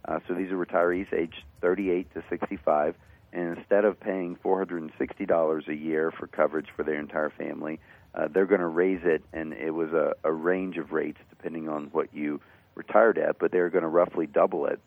Uh, 0.06 0.20
so 0.28 0.34
these 0.34 0.52
are 0.52 0.58
retirees 0.58 1.12
aged 1.14 1.44
38 1.62 2.12
to 2.14 2.24
65, 2.30 2.96
and 3.32 3.58
instead 3.58 3.86
of 3.86 4.00
paying 4.00 4.36
$460 4.44 5.68
a 5.68 5.76
year 5.76 6.12
for 6.12 6.28
coverage 6.28 6.68
for 6.76 6.84
their 6.84 7.00
entire 7.00 7.30
family, 7.30 7.80
uh, 8.16 8.28
they're 8.28 8.48
going 8.48 8.60
to 8.62 8.68
raise 8.68 9.02
it, 9.04 9.24
and 9.34 9.54
it 9.54 9.72
was 9.72 9.92
a, 9.94 10.14
a 10.24 10.32
range 10.32 10.78
of 10.78 10.92
rates 10.92 11.20
depending 11.30 11.70
on 11.70 11.86
what 11.92 12.14
you 12.14 12.42
retired 12.76 13.18
at, 13.18 13.38
but 13.40 13.52
they're 13.52 13.70
going 13.70 13.84
to 13.84 13.88
roughly 13.88 14.26
double 14.26 14.66
it. 14.66 14.80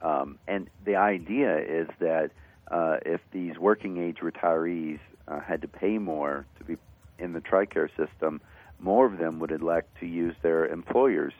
Um, 0.00 0.38
and 0.48 0.68
the 0.84 0.96
idea 0.96 1.58
is 1.58 1.88
that 2.00 2.30
uh, 2.70 2.96
if 3.04 3.20
these 3.30 3.58
working 3.58 3.98
age 3.98 4.18
retirees 4.22 5.00
uh, 5.28 5.40
had 5.40 5.62
to 5.62 5.68
pay 5.68 5.98
more 5.98 6.46
to 6.58 6.64
be 6.64 6.76
in 7.18 7.32
the 7.32 7.40
TRICARE 7.40 7.90
system, 7.96 8.40
more 8.78 9.06
of 9.06 9.18
them 9.18 9.38
would 9.38 9.50
elect 9.50 9.98
to 10.00 10.06
use 10.06 10.34
their 10.42 10.66
employer's 10.66 11.32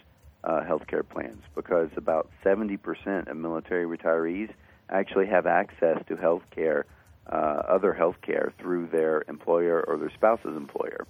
uh, 0.45 0.65
health 0.65 0.87
care 0.87 1.03
plans 1.03 1.43
because 1.55 1.89
about 1.97 2.31
70% 2.45 3.29
of 3.29 3.37
military 3.37 3.87
retirees 3.87 4.51
actually 4.91 5.27
have 5.27 5.47
access 5.47 5.99
to 6.09 6.17
health 6.17 6.43
care, 6.55 6.87
uh, 7.27 7.63
other 7.69 7.93
health 7.93 8.17
care, 8.23 8.53
through 8.59 8.89
their 8.89 9.25
employer 9.29 9.83
or 9.87 9.97
their 9.97 10.11
spouse's 10.11 10.57
employer. 10.57 11.07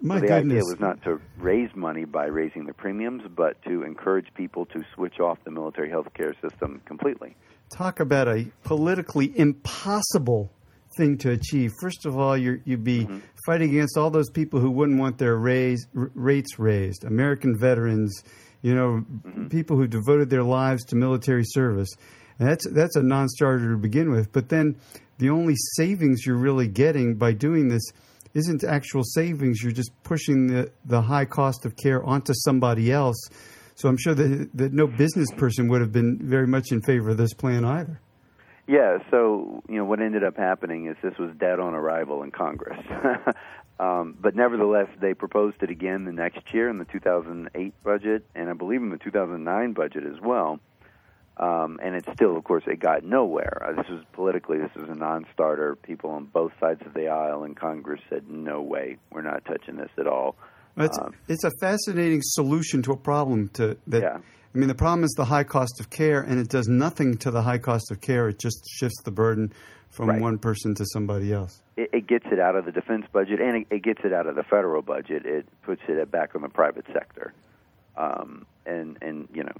My 0.00 0.16
so 0.16 0.20
the 0.20 0.26
goodness. 0.28 0.52
idea 0.52 0.62
was 0.64 0.80
not 0.80 1.02
to 1.02 1.20
raise 1.38 1.74
money 1.74 2.04
by 2.04 2.26
raising 2.26 2.66
the 2.66 2.72
premiums, 2.72 3.22
but 3.34 3.60
to 3.62 3.82
encourage 3.82 4.32
people 4.34 4.64
to 4.66 4.84
switch 4.94 5.18
off 5.18 5.38
the 5.44 5.50
military 5.50 5.90
health 5.90 6.12
care 6.14 6.34
system 6.40 6.80
completely. 6.86 7.36
Talk 7.70 8.00
about 8.00 8.28
a 8.28 8.46
politically 8.62 9.36
impossible 9.38 10.50
thing 10.98 11.16
to 11.18 11.30
achieve. 11.30 11.72
First 11.80 12.04
of 12.04 12.18
all, 12.18 12.36
you 12.36 12.60
would 12.66 12.84
be 12.84 13.04
Mm-hmm. 13.04 13.18
fighting 13.46 13.70
against 13.70 13.96
all 13.96 14.10
those 14.10 14.28
people 14.30 14.60
who 14.60 14.70
wouldn't 14.70 14.98
want 15.00 15.16
their 15.16 15.36
raise, 15.36 15.86
r- 15.96 16.10
rates 16.14 16.58
raised. 16.58 17.04
American 17.04 17.56
veterans, 17.58 18.12
you 18.60 18.74
know, 18.74 18.90
Mm-hmm. 19.00 19.46
people 19.48 19.76
who 19.78 19.86
devoted 19.86 20.28
their 20.28 20.42
lives 20.44 20.84
to 20.86 20.96
military 20.96 21.44
service. 21.46 21.88
And 22.38 22.48
that's 22.48 22.66
that's 22.70 22.96
a 22.96 23.02
non-starter 23.02 23.72
to 23.72 23.78
begin 23.78 24.10
with. 24.10 24.30
But 24.32 24.48
then 24.48 24.76
the 25.18 25.30
only 25.30 25.54
savings 25.76 26.26
you're 26.26 26.36
really 26.48 26.68
getting 26.68 27.16
by 27.16 27.32
doing 27.32 27.68
this 27.68 27.82
isn't 28.34 28.62
actual 28.62 29.02
savings. 29.04 29.62
You're 29.62 29.72
just 29.72 29.90
pushing 30.04 30.46
the, 30.48 30.70
the 30.84 31.00
high 31.02 31.24
cost 31.24 31.64
of 31.66 31.72
care 31.76 32.04
onto 32.04 32.32
somebody 32.34 32.92
else. 32.92 33.20
So 33.74 33.88
I'm 33.88 33.96
sure 33.96 34.14
that, 34.14 34.50
that 34.54 34.72
no 34.72 34.86
business 34.86 35.28
person 35.36 35.68
would 35.68 35.80
have 35.80 35.92
been 35.92 36.18
very 36.22 36.46
much 36.46 36.66
in 36.70 36.80
favor 36.82 37.10
of 37.10 37.16
this 37.16 37.32
plan 37.34 37.64
either. 37.64 38.00
Yeah, 38.68 38.98
so 39.10 39.62
you 39.66 39.76
know 39.76 39.86
what 39.86 40.00
ended 40.00 40.22
up 40.22 40.36
happening 40.36 40.88
is 40.88 40.96
this 41.02 41.16
was 41.18 41.30
dead 41.38 41.58
on 41.58 41.74
arrival 41.74 42.22
in 42.22 42.30
Congress, 42.30 42.78
um, 43.80 44.14
but 44.20 44.36
nevertheless 44.36 44.88
they 45.00 45.14
proposed 45.14 45.62
it 45.62 45.70
again 45.70 46.04
the 46.04 46.12
next 46.12 46.52
year 46.52 46.68
in 46.68 46.76
the 46.76 46.84
2008 46.84 47.72
budget, 47.82 48.26
and 48.34 48.50
I 48.50 48.52
believe 48.52 48.82
in 48.82 48.90
the 48.90 48.98
2009 48.98 49.72
budget 49.72 50.04
as 50.04 50.20
well. 50.20 50.60
Um, 51.38 51.78
and 51.82 51.94
it's 51.94 52.12
still, 52.12 52.36
of 52.36 52.42
course, 52.44 52.64
it 52.66 52.80
got 52.80 53.04
nowhere. 53.04 53.62
Uh, 53.64 53.80
this 53.80 53.88
was 53.88 54.02
politically, 54.12 54.58
this 54.58 54.74
was 54.74 54.88
a 54.90 54.94
non-starter. 54.94 55.76
People 55.76 56.10
on 56.10 56.24
both 56.24 56.52
sides 56.60 56.82
of 56.84 56.94
the 56.94 57.08
aisle 57.08 57.44
in 57.44 57.54
Congress 57.54 58.00
said, 58.10 58.28
"No 58.28 58.60
way, 58.60 58.98
we're 59.12 59.22
not 59.22 59.44
touching 59.44 59.76
this 59.76 59.90
at 59.98 60.06
all." 60.08 60.36
It's, 60.76 60.98
Um, 60.98 61.14
it's 61.28 61.44
a 61.44 61.52
fascinating 61.60 62.20
solution 62.22 62.82
to 62.82 62.92
a 62.92 62.96
problem. 62.96 63.48
To 63.54 63.78
that, 63.86 64.02
Yeah. 64.02 64.18
I 64.58 64.60
mean, 64.60 64.66
the 64.66 64.74
problem 64.74 65.04
is 65.04 65.14
the 65.16 65.24
high 65.24 65.44
cost 65.44 65.78
of 65.78 65.88
care, 65.88 66.20
and 66.20 66.40
it 66.40 66.48
does 66.48 66.66
nothing 66.66 67.16
to 67.18 67.30
the 67.30 67.42
high 67.42 67.58
cost 67.58 67.92
of 67.92 68.00
care. 68.00 68.28
It 68.28 68.40
just 68.40 68.68
shifts 68.68 69.00
the 69.04 69.12
burden 69.12 69.52
from 69.88 70.08
Right. 70.08 70.20
one 70.20 70.36
person 70.36 70.74
to 70.74 70.84
somebody 70.84 71.32
else. 71.32 71.62
it, 71.76 71.90
it 71.92 72.06
gets 72.08 72.26
it 72.32 72.40
out 72.40 72.56
of 72.56 72.64
the 72.64 72.72
defense 72.72 73.06
budget 73.12 73.40
and 73.40 73.58
it, 73.58 73.66
it 73.70 73.84
gets 73.84 74.00
it 74.02 74.12
out 74.12 74.26
of 74.26 74.34
the 74.34 74.42
federal 74.42 74.82
budget. 74.82 75.24
It 75.24 75.46
puts 75.62 75.82
it 75.86 76.10
back 76.10 76.34
on 76.34 76.42
the 76.42 76.48
private 76.48 76.86
sector, 76.92 77.32
um, 77.96 78.46
and 78.66 78.98
and 79.00 79.28
you 79.32 79.44
know 79.44 79.52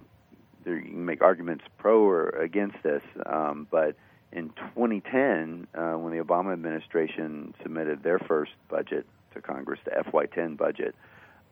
there, 0.65 0.75
you 0.75 0.91
can 0.91 1.05
make 1.05 1.23
arguments 1.23 1.63
pro 1.79 2.01
or 2.03 2.31
against 2.31 2.83
this, 2.83 3.03
um, 3.25 3.69
but 3.71 3.95
in 4.33 4.49
2010, 4.75 5.69
uh, 5.77 5.93
when 5.93 6.13
the 6.13 6.21
Obama 6.23 6.53
administration 6.53 7.55
submitted 7.63 8.03
their 8.03 8.19
first 8.19 8.51
budget 8.69 9.07
to 9.33 9.41
Congress, 9.41 9.79
the 9.85 9.93
FY10 9.93 10.57
budget, 10.57 10.97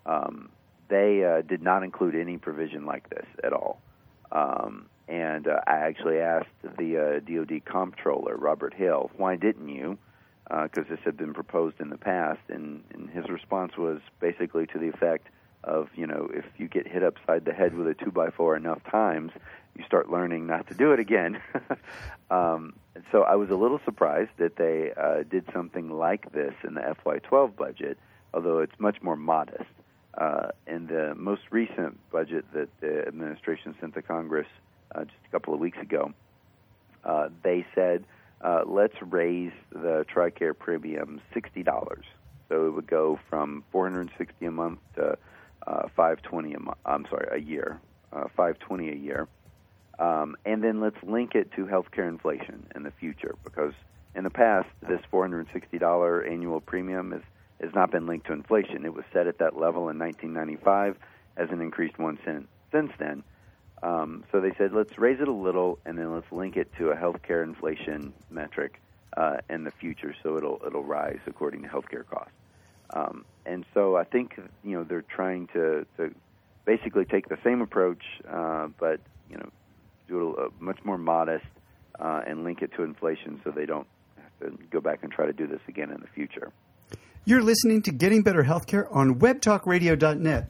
um, 0.05 0.51
they 0.89 1.25
uh, 1.25 1.43
did 1.43 1.63
not 1.63 1.83
include 1.83 2.15
any 2.15 2.39
provision 2.39 2.87
like 2.87 3.09
this 3.11 3.27
at 3.43 3.53
all. 3.53 3.81
Um, 4.33 4.87
and 5.09 5.47
uh, 5.47 5.61
I 5.67 5.77
actually 5.79 6.19
asked 6.19 6.49
the 6.79 6.99
uh, 6.99 7.21
DoD 7.21 7.65
comptroller, 7.65 8.37
Robert 8.37 8.75
Hale, 8.75 9.11
why 9.17 9.37
didn't 9.37 9.69
you? 9.69 9.99
Because 10.49 10.87
this 10.89 11.01
had 11.05 11.17
been 11.17 11.35
proposed 11.35 11.81
in 11.81 11.91
the 11.91 11.99
past, 11.99 12.41
and, 12.49 12.85
and 12.95 13.11
his 13.11 13.29
response 13.29 13.77
was 13.77 14.01
basically 14.21 14.67
to 14.69 14.79
the 14.79 14.89
effect 14.89 15.27
of, 15.65 15.89
you 15.97 16.07
know, 16.07 16.31
if 16.33 16.45
you 16.57 16.69
get 16.69 16.87
hit 16.87 17.03
upside 17.03 17.45
the 17.45 17.53
head 17.53 17.75
with 17.75 17.89
a 17.89 17.95
two 17.95 18.13
by 18.13 18.31
four 18.31 18.57
enough 18.57 18.81
times, 18.89 19.33
you 19.77 19.85
start 19.85 20.09
learning 20.09 20.47
not 20.47 20.69
to 20.69 20.75
do 20.75 20.93
it 20.93 21.01
again. 21.01 21.41
um, 22.31 22.75
so 23.13 23.23
I 23.23 23.35
was 23.35 23.51
a 23.51 23.57
little 23.57 23.81
surprised 23.85 24.31
that 24.39 24.57
they 24.57 24.93
uh, 24.97 25.25
did 25.29 25.45
something 25.53 25.91
like 25.91 26.33
this 26.33 26.55
in 26.67 26.75
the 26.75 26.81
FY12 26.81 27.57
budget, 27.57 27.99
although 28.33 28.61
it's 28.61 28.79
much 28.79 29.03
more 29.03 29.17
modest. 29.17 29.65
Uh, 30.17 30.49
in 30.67 30.87
the 30.87 31.15
most 31.15 31.43
recent 31.51 31.99
budget 32.11 32.45
that 32.55 32.69
the 32.81 33.07
administration 33.07 33.75
sent 33.81 33.95
to 33.95 34.03
Congress 34.03 34.47
uh, 34.95 35.05
just 35.05 35.17
a 35.29 35.31
couple 35.31 35.53
of 35.53 35.61
weeks 35.61 35.79
ago, 35.79 36.13
uh, 37.05 37.29
they 37.43 37.67
said, 37.75 38.05
uh, 38.41 38.63
let's 38.67 38.95
raise 39.01 39.53
the 39.71 40.07
TRICARE 40.13 40.59
premium 40.59 41.21
$60. 41.35 42.03
So 42.49 42.67
it 42.67 42.71
would 42.71 42.87
go 42.87 43.19
from 43.29 43.65
460 43.73 44.47
a 44.47 44.51
month 44.51 44.79
to 44.97 45.19
uh, 45.67 45.89
520 45.97 46.55
a 46.55 46.61
month. 46.61 46.79
I'm 46.85 47.07
sorry, 47.11 47.29
a 47.33 47.43
year, 47.43 47.81
uh, 48.13 48.29
520 48.37 48.91
a 48.91 48.95
year. 48.95 49.29
Um, 49.99 50.37
and 50.45 50.63
then 50.63 50.81
let's 50.81 50.97
link 51.03 51.35
it 51.35 51.51
to 51.57 51.65
healthcare 51.65 52.09
inflation 52.09 52.67
in 52.75 52.83
the 52.83 52.91
future 52.91 53.35
because 53.45 53.73
in 54.15 54.25
the 54.25 54.31
past, 54.31 54.69
this 54.87 55.01
$460 55.13 56.31
annual 56.31 56.61
premium 56.61 57.13
is, 57.13 57.23
has 57.61 57.75
not 57.75 57.91
been 57.91 58.07
linked 58.07 58.27
to 58.27 58.33
inflation. 58.33 58.85
It 58.85 58.95
was 58.95 59.05
set 59.13 59.27
at 59.27 59.39
that 59.39 59.57
level 59.57 59.89
in 59.89 59.99
1995, 59.99 60.97
hasn't 61.37 61.63
increased 61.63 61.99
one 61.99 62.19
cent 62.25 62.49
since 62.73 62.93
then. 62.99 63.23
Um, 63.83 64.25
so 64.33 64.41
they 64.41 64.53
said, 64.57 64.73
let's 64.73 64.99
raise 64.99 65.21
it 65.21 65.29
a 65.29 65.33
little, 65.33 65.79
and 65.85 65.99
then 65.99 66.13
let's 66.15 66.31
link 66.33 66.57
it 66.57 66.73
to 66.79 66.91
a 66.91 66.97
healthcare 66.97 67.45
inflation 67.45 68.13
metric 68.31 68.81
uh, 69.17 69.39
in 69.49 69.65
the 69.65 69.71
future, 69.71 70.15
so 70.23 70.37
it'll 70.37 70.61
it'll 70.67 70.85
rise 70.85 71.21
according 71.27 71.63
to 71.63 71.69
healthcare 71.69 72.07
costs. 72.07 72.33
Um, 72.91 73.25
and 73.45 73.65
so 73.75 73.97
I 73.97 74.05
think 74.05 74.39
you 74.63 74.77
know 74.77 74.85
they're 74.85 75.03
trying 75.03 75.49
to, 75.49 75.87
to 75.97 76.15
basically 76.65 77.05
take 77.05 77.29
the 77.29 77.39
same 77.43 77.61
approach, 77.63 78.03
uh, 78.29 78.69
but 78.79 79.01
you 79.31 79.37
know 79.37 79.49
do 80.09 80.31
it 80.31 80.39
a, 80.39 80.63
much 80.63 80.79
more 80.85 80.99
modest 80.99 81.47
uh, 81.99 82.23
and 82.27 82.45
link 82.45 82.63
it 82.63 82.73
to 82.77 82.83
inflation, 82.83 83.41
so 83.45 83.51
they 83.51 83.67
don't 83.67 83.87
have 84.17 84.51
to 84.51 84.59
go 84.71 84.81
back 84.81 85.01
and 85.03 85.13
try 85.13 85.27
to 85.27 85.33
do 85.33 85.47
this 85.47 85.61
again 85.69 85.91
in 85.91 86.01
the 86.01 86.09
future. 86.09 86.53
You're 87.25 87.43
listening 87.43 87.83
to 87.83 87.93
Getting 87.93 88.23
Better 88.23 88.45
Healthcare 88.45 88.87
on 88.95 89.17
WebTalkRadio.net. 89.17 90.49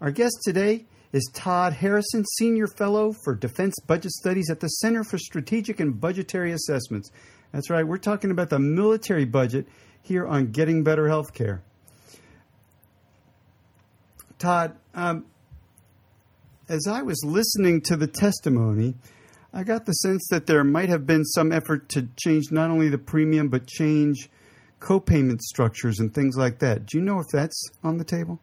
Our 0.00 0.10
guest 0.10 0.38
today 0.44 0.86
is 1.12 1.30
Todd 1.32 1.74
Harrison, 1.74 2.24
Senior 2.38 2.66
Fellow 2.66 3.12
for 3.24 3.34
Defense 3.34 3.74
Budget 3.86 4.12
Studies 4.12 4.50
at 4.50 4.60
the 4.60 4.68
Center 4.68 5.04
for 5.04 5.18
Strategic 5.18 5.78
and 5.80 6.00
Budgetary 6.00 6.52
Assessments. 6.52 7.10
That's 7.52 7.70
right, 7.70 7.86
we're 7.86 7.98
talking 7.98 8.30
about 8.30 8.50
the 8.50 8.58
military 8.58 9.24
budget 9.24 9.68
here 10.02 10.26
on 10.26 10.52
Getting 10.52 10.82
Better 10.82 11.04
Healthcare. 11.04 11.60
Todd, 14.38 14.76
um, 14.94 15.26
as 16.68 16.86
I 16.88 17.02
was 17.02 17.22
listening 17.24 17.80
to 17.82 17.96
the 17.96 18.06
testimony, 18.06 18.94
I 19.52 19.62
got 19.62 19.86
the 19.86 19.92
sense 19.92 20.26
that 20.30 20.46
there 20.46 20.64
might 20.64 20.88
have 20.88 21.06
been 21.06 21.24
some 21.24 21.52
effort 21.52 21.88
to 21.90 22.08
change 22.16 22.50
not 22.50 22.70
only 22.70 22.88
the 22.88 22.98
premium 22.98 23.48
but 23.48 23.66
change 23.66 24.28
co-payment 24.84 25.42
structures 25.42 25.98
and 25.98 26.12
things 26.12 26.36
like 26.36 26.58
that. 26.58 26.86
Do 26.86 26.98
you 26.98 27.04
know 27.04 27.18
if 27.18 27.26
that's 27.32 27.70
on 27.82 27.96
the 27.96 28.04
table? 28.04 28.38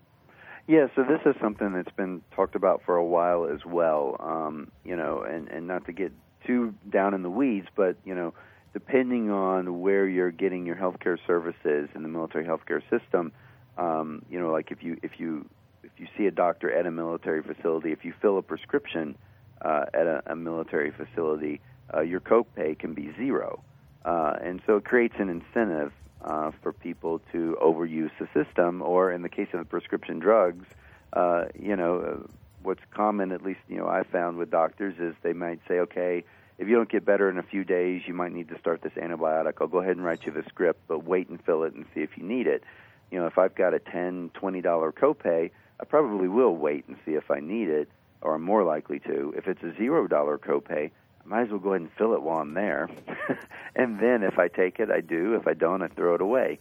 Yeah, 0.67 0.87
so 0.95 1.03
this 1.03 1.19
is 1.25 1.35
something 1.41 1.73
that's 1.73 1.95
been 1.95 2.21
talked 2.35 2.55
about 2.55 2.81
for 2.85 2.95
a 2.95 3.05
while 3.05 3.45
as 3.45 3.65
well. 3.65 4.15
Um, 4.19 4.71
you 4.83 4.95
know, 4.95 5.21
and 5.21 5.47
and 5.49 5.67
not 5.67 5.85
to 5.85 5.91
get 5.91 6.11
too 6.45 6.73
down 6.89 7.13
in 7.13 7.23
the 7.23 7.29
weeds, 7.29 7.67
but 7.75 7.95
you 8.05 8.15
know, 8.15 8.33
depending 8.73 9.29
on 9.29 9.81
where 9.81 10.07
you're 10.07 10.31
getting 10.31 10.65
your 10.65 10.75
healthcare 10.75 11.17
services 11.27 11.89
in 11.93 12.03
the 12.03 12.09
military 12.09 12.45
healthcare 12.45 12.81
system, 12.89 13.31
um, 13.77 14.23
you 14.29 14.39
know, 14.39 14.51
like 14.51 14.71
if 14.71 14.81
you 14.81 14.97
if 15.03 15.19
you 15.19 15.45
if 15.83 15.91
you 15.97 16.07
see 16.17 16.25
a 16.25 16.31
doctor 16.31 16.71
at 16.71 16.85
a 16.85 16.91
military 16.91 17.41
facility, 17.43 17.91
if 17.91 18.05
you 18.05 18.13
fill 18.21 18.37
a 18.37 18.41
prescription 18.41 19.15
uh, 19.61 19.85
at 19.93 20.07
a, 20.07 20.23
a 20.27 20.35
military 20.35 20.91
facility, 20.91 21.59
uh, 21.93 22.01
your 22.01 22.19
copay 22.19 22.77
can 22.77 22.93
be 22.93 23.11
zero, 23.17 23.61
uh, 24.05 24.33
and 24.41 24.61
so 24.65 24.77
it 24.77 24.85
creates 24.85 25.15
an 25.19 25.29
incentive 25.29 25.91
uh, 26.23 26.51
for 26.61 26.71
people 26.71 27.19
to 27.31 27.57
overuse 27.61 28.11
the 28.19 28.27
system, 28.33 28.81
or 28.81 29.11
in 29.11 29.21
the 29.21 29.29
case 29.29 29.47
of 29.53 29.59
the 29.59 29.65
prescription 29.65 30.19
drugs, 30.19 30.65
uh, 31.13 31.45
you 31.59 31.75
know, 31.75 31.99
uh, 31.99 32.27
what's 32.63 32.81
common, 32.91 33.31
at 33.31 33.43
least 33.43 33.59
you 33.67 33.77
know 33.77 33.87
I 33.87 34.03
found 34.03 34.37
with 34.37 34.51
doctors, 34.51 34.95
is 34.99 35.15
they 35.23 35.33
might 35.33 35.59
say, 35.67 35.79
okay, 35.79 36.23
if 36.57 36.67
you 36.67 36.75
don't 36.75 36.89
get 36.89 37.05
better 37.05 37.29
in 37.29 37.37
a 37.37 37.43
few 37.43 37.63
days, 37.63 38.03
you 38.05 38.13
might 38.13 38.31
need 38.31 38.49
to 38.49 38.59
start 38.59 38.81
this 38.81 38.93
antibiotic. 38.93 39.53
I'll 39.59 39.67
go 39.67 39.79
ahead 39.79 39.97
and 39.97 40.05
write 40.05 40.25
you 40.25 40.31
the 40.31 40.43
script, 40.47 40.81
but 40.87 41.03
wait 41.03 41.27
and 41.29 41.43
fill 41.43 41.63
it 41.63 41.73
and 41.73 41.85
see 41.93 42.01
if 42.01 42.17
you 42.17 42.23
need 42.23 42.47
it. 42.47 42.63
You 43.09 43.19
know, 43.19 43.25
if 43.25 43.37
I've 43.37 43.55
got 43.55 43.73
a 43.73 43.79
ten, 43.79 44.29
twenty 44.33 44.61
dollar 44.61 44.91
copay, 44.91 45.49
I 45.79 45.85
probably 45.85 46.27
will 46.27 46.55
wait 46.55 46.87
and 46.87 46.97
see 47.05 47.13
if 47.13 47.31
I 47.31 47.39
need 47.39 47.67
it, 47.67 47.89
or 48.21 48.35
I'm 48.35 48.43
more 48.43 48.63
likely 48.63 48.99
to. 48.99 49.33
If 49.35 49.47
it's 49.47 49.63
a 49.63 49.75
zero 49.75 50.07
dollar 50.07 50.37
copay, 50.37 50.91
Might 51.25 51.43
as 51.43 51.49
well 51.49 51.59
go 51.59 51.69
ahead 51.69 51.81
and 51.81 51.91
fill 51.97 52.13
it 52.13 52.21
while 52.21 52.39
I'm 52.39 52.53
there. 52.53 52.89
and 53.75 53.99
then 53.99 54.23
if 54.23 54.39
I 54.39 54.47
take 54.47 54.79
it, 54.79 54.89
I 54.89 55.01
do. 55.01 55.35
If 55.35 55.47
I 55.47 55.53
don't, 55.53 55.81
I 55.81 55.87
throw 55.87 56.15
it 56.15 56.21
away. 56.21 56.59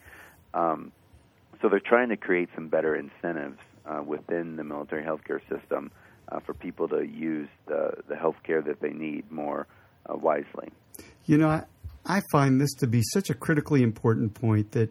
Um, 0.54 0.92
so 1.60 1.68
they're 1.68 1.80
trying 1.80 2.08
to 2.10 2.16
create 2.16 2.48
some 2.54 2.68
better 2.68 2.94
incentives 2.94 3.58
uh, 3.86 4.02
within 4.02 4.56
the 4.56 4.64
military 4.64 5.04
healthcare 5.04 5.40
system 5.48 5.90
uh, 6.30 6.40
for 6.40 6.54
people 6.54 6.88
to 6.88 7.06
use 7.06 7.48
the, 7.66 7.92
the 8.08 8.16
health 8.16 8.36
care 8.44 8.62
that 8.62 8.80
they 8.80 8.90
need 8.90 9.30
more 9.30 9.66
uh, 10.06 10.16
wisely. 10.16 10.68
You 11.26 11.38
know, 11.38 11.48
I, 11.48 11.64
I 12.06 12.22
find 12.32 12.60
this 12.60 12.72
to 12.74 12.86
be 12.86 13.02
such 13.02 13.30
a 13.30 13.34
critically 13.34 13.82
important 13.82 14.34
point 14.34 14.72
that 14.72 14.90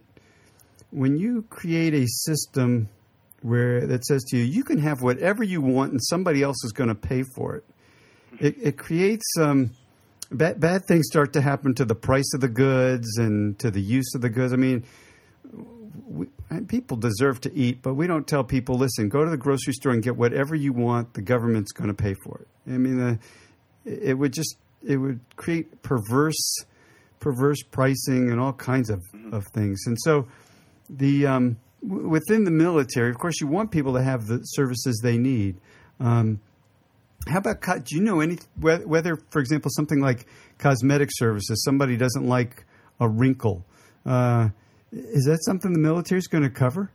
when 0.92 1.18
you 1.18 1.44
create 1.50 1.94
a 1.94 2.06
system 2.08 2.90
where 3.42 3.86
that 3.88 4.06
says 4.06 4.24
to 4.26 4.38
you, 4.38 4.44
you 4.44 4.64
can 4.64 4.80
have 4.80 5.02
whatever 5.02 5.44
you 5.44 5.62
want 5.62 5.92
and 5.92 6.04
somebody 6.04 6.44
else 6.44 6.64
is 6.66 6.72
going 6.72 6.90
to 6.90 6.96
pay 6.96 7.24
for 7.36 7.56
it, 7.56 7.64
it, 8.40 8.56
it 8.62 8.78
creates 8.78 9.26
um, 9.40 9.72
bad, 10.32 10.60
bad 10.60 10.86
things 10.86 11.08
start 11.08 11.34
to 11.34 11.42
happen 11.42 11.76
to 11.76 11.86
the 11.86 11.96
price 11.96 12.34
of 12.34 12.42
the 12.42 12.48
goods 12.48 13.18
and 13.18 13.58
to 13.60 13.72
the 13.72 13.82
use 13.82 14.14
of 14.16 14.22
the 14.22 14.30
goods. 14.30 14.54
I 14.54 14.56
mean, 14.56 14.84
we, 16.08 16.28
people 16.68 16.98
deserve 16.98 17.42
to 17.42 17.54
eat, 17.54 17.82
but 17.82 17.94
we 17.94 18.08
don't 18.08 18.28
tell 18.28 18.44
people, 18.44 18.76
listen, 18.78 19.10
go 19.10 19.24
to 19.24 19.30
the 19.30 19.38
grocery 19.38 19.74
store 19.74 19.92
and 19.92 20.04
get 20.04 20.16
whatever 20.16 20.56
you 20.56 20.74
want. 20.74 21.14
The 21.14 21.22
government's 21.22 21.72
going 21.72 21.90
to 21.90 21.94
pay 21.94 22.16
for 22.24 22.40
it. 22.40 22.48
I 22.72 22.78
mean, 22.78 23.00
uh, 23.00 23.18
it 23.86 24.18
would 24.18 24.34
just 24.34 24.56
it 24.86 24.98
would 24.98 25.20
create 25.36 25.82
perverse 25.82 26.64
perverse 27.20 27.62
pricing 27.64 28.32
and 28.32 28.40
all 28.40 28.54
kinds 28.54 28.90
of, 28.90 29.04
of 29.32 29.46
things. 29.48 29.84
And 29.88 29.98
so 30.00 30.28
the 30.90 31.28
um, 31.28 31.58
w- 31.86 32.08
within 32.08 32.46
the 32.46 32.52
military, 32.52 33.10
of 33.10 33.18
course, 33.18 33.42
you 33.42 33.48
want 33.48 33.72
people 33.72 33.94
to 33.94 34.02
have 34.02 34.28
the 34.28 34.40
services 34.44 35.02
they 35.04 35.18
need. 35.18 35.58
Um, 36.00 36.40
how 37.30 37.40
about 37.40 37.62
do 37.86 37.96
you 37.96 38.02
know 38.02 38.20
any 38.20 38.38
whether, 38.60 39.18
for 39.30 39.40
example, 39.40 39.70
something 39.74 40.00
like 40.00 40.26
cosmetic 40.58 41.10
services? 41.12 41.64
Somebody 41.64 41.96
doesn't 41.96 42.26
like 42.26 42.66
a 43.00 43.08
wrinkle. 43.08 43.66
Uh, 44.06 44.50
is 44.92 45.26
that 45.26 45.40
something 45.44 45.72
the 45.72 45.80
military 45.80 46.20
is 46.20 46.28
going 46.28 46.44
to 46.44 46.50
cover? 46.50 46.92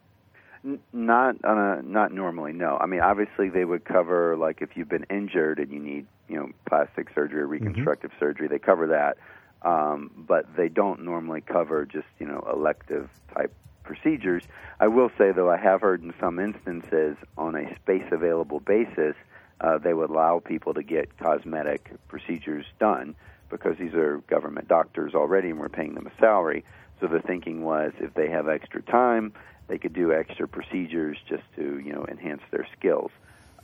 Not 0.93 1.45
on 1.45 1.59
a 1.59 1.83
not 1.83 2.13
normally. 2.13 2.53
No, 2.53 2.79
I 2.81 2.87
mean 2.87 3.01
obviously 3.01 3.51
they 3.51 3.65
would 3.65 3.85
cover 3.85 4.35
like 4.37 4.63
if 4.63 4.71
you've 4.77 4.89
been 4.89 5.05
injured 5.11 5.59
and 5.59 5.71
you 5.71 5.79
need 5.79 6.07
you 6.27 6.37
know 6.37 6.49
plastic 6.67 7.09
surgery 7.15 7.41
or 7.41 7.45
mm-hmm. 7.45 7.67
reconstructive 7.67 8.11
mm-hmm. 8.13 8.25
surgery. 8.25 8.49
They 8.49 8.59
cover 8.59 8.87
that, 8.89 9.19
um, 9.61 10.11
but 10.17 10.47
they 10.57 10.71
don't 10.71 11.05
normally 11.05 11.43
cover 11.43 11.85
just 11.85 12.07
you 12.19 12.27
know 12.27 12.43
elective 12.51 13.11
type 13.37 13.53
procedures. 13.83 14.45
I 14.81 14.89
will 14.89 15.11
say 15.19 15.33
though 15.33 15.51
I 15.51 15.59
have 15.59 15.83
heard 15.83 16.03
in 16.03 16.15
some 16.19 16.39
instances 16.39 17.19
on 17.37 17.55
a 17.55 17.77
space 17.77 18.09
available 18.11 18.61
basis 18.61 19.17
uh, 19.61 19.79
they 19.79 19.95
would 19.95 20.11
allow 20.11 20.41
people 20.41 20.75
to 20.75 20.83
get 20.83 21.17
cosmetic 21.19 21.91
procedures 22.09 22.67
done 22.79 23.15
because 23.51 23.77
these 23.79 23.95
are 23.95 24.19
government 24.29 24.69
doctors 24.69 25.15
already 25.15 25.51
and 25.51 25.59
we're 25.59 25.69
paying 25.69 25.95
them 25.95 26.07
a 26.07 26.21
salary. 26.21 26.65
So 27.01 27.07
the 27.07 27.21
thinking 27.21 27.63
was 27.63 27.93
if 28.01 28.15
they 28.15 28.29
have 28.31 28.49
extra 28.49 28.83
time 28.83 29.33
they 29.67 29.79
could 29.79 29.93
do 29.93 30.13
extra 30.13 30.47
procedures 30.47 31.19
just 31.29 31.43
to 31.57 31.79
you 31.79 31.93
know 31.93 32.07
enhance 32.07 32.43
their 32.51 32.67
skills. 32.77 33.11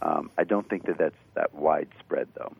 Um, 0.02 0.30
I 0.38 0.44
don't 0.44 0.68
think 0.68 0.86
that 0.86 0.98
that's 0.98 1.16
that 1.34 1.54
widespread 1.54 2.28
though. 2.34 2.54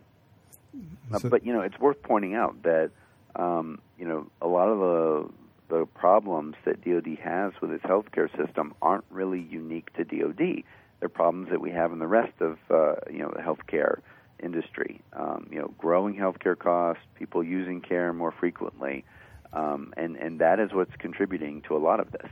Uh, 1.13 1.19
so, 1.19 1.27
uh, 1.27 1.31
but 1.31 1.47
you 1.47 1.53
know, 1.53 1.63
it's 1.63 1.79
worth 1.79 2.03
pointing 2.03 2.35
out 2.35 2.63
that 2.63 2.91
um, 3.37 3.81
you 3.99 4.07
know 4.07 4.31
a 4.43 4.47
lot 4.47 4.69
of 4.69 4.79
the 4.79 5.77
the 5.77 5.87
problems 5.87 6.57
that 6.65 6.85
DoD 6.85 7.19
has 7.23 7.53
with 7.61 7.71
its 7.71 7.85
healthcare 7.85 8.29
system 8.37 8.75
aren't 8.83 9.05
really 9.09 9.41
unique 9.41 9.93
to 9.95 10.05
DoD. 10.05 10.65
They're 11.01 11.09
problems 11.09 11.49
that 11.51 11.61
we 11.61 11.71
have 11.71 11.93
in 11.93 11.99
the 11.99 12.07
rest 12.07 12.41
of 12.41 12.59
uh, 12.71 12.95
you 13.11 13.19
know 13.19 13.33
the 13.35 13.43
healthcare 13.43 14.01
industry. 14.43 15.01
Um, 15.13 15.49
you 15.51 15.59
know, 15.59 15.75
growing 15.79 16.15
healthcare 16.15 16.59
costs, 16.59 17.03
people 17.15 17.43
using 17.43 17.81
care 17.81 18.13
more 18.13 18.33
frequently, 18.33 19.05
um, 19.53 19.93
and 19.97 20.17
and 20.17 20.39
that 20.41 20.61
is 20.61 20.73
what's 20.73 20.95
contributing 20.97 21.63
to 21.69 21.77
a 21.77 21.79
lot 21.79 22.01
of 22.01 22.13
this 22.13 22.31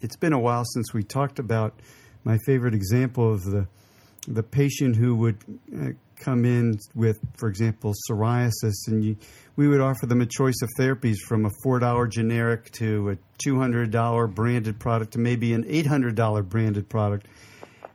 it's 0.00 0.16
been 0.16 0.32
a 0.32 0.38
while 0.38 0.64
since 0.64 0.92
we 0.92 1.02
talked 1.02 1.38
about 1.38 1.74
my 2.24 2.38
favorite 2.46 2.74
example 2.74 3.32
of 3.32 3.44
the 3.44 3.66
the 4.26 4.42
patient 4.42 4.96
who 4.96 5.14
would 5.14 5.38
uh, 5.74 5.90
come 6.20 6.44
in 6.44 6.78
with, 6.94 7.18
for 7.36 7.48
example, 7.48 7.94
psoriasis, 8.08 8.86
and 8.86 9.04
you, 9.04 9.16
we 9.56 9.68
would 9.68 9.80
offer 9.80 10.06
them 10.06 10.20
a 10.20 10.26
choice 10.26 10.60
of 10.62 10.68
therapies 10.78 11.16
from 11.18 11.46
a 11.46 11.50
four 11.62 11.78
dollar 11.78 12.06
generic 12.06 12.70
to 12.72 13.10
a 13.10 13.18
two 13.38 13.58
hundred 13.58 13.90
dollar 13.90 14.26
branded 14.26 14.78
product 14.78 15.12
to 15.12 15.18
maybe 15.18 15.52
an 15.52 15.64
eight 15.68 15.86
hundred 15.86 16.14
dollar 16.14 16.42
branded 16.42 16.88
product. 16.88 17.26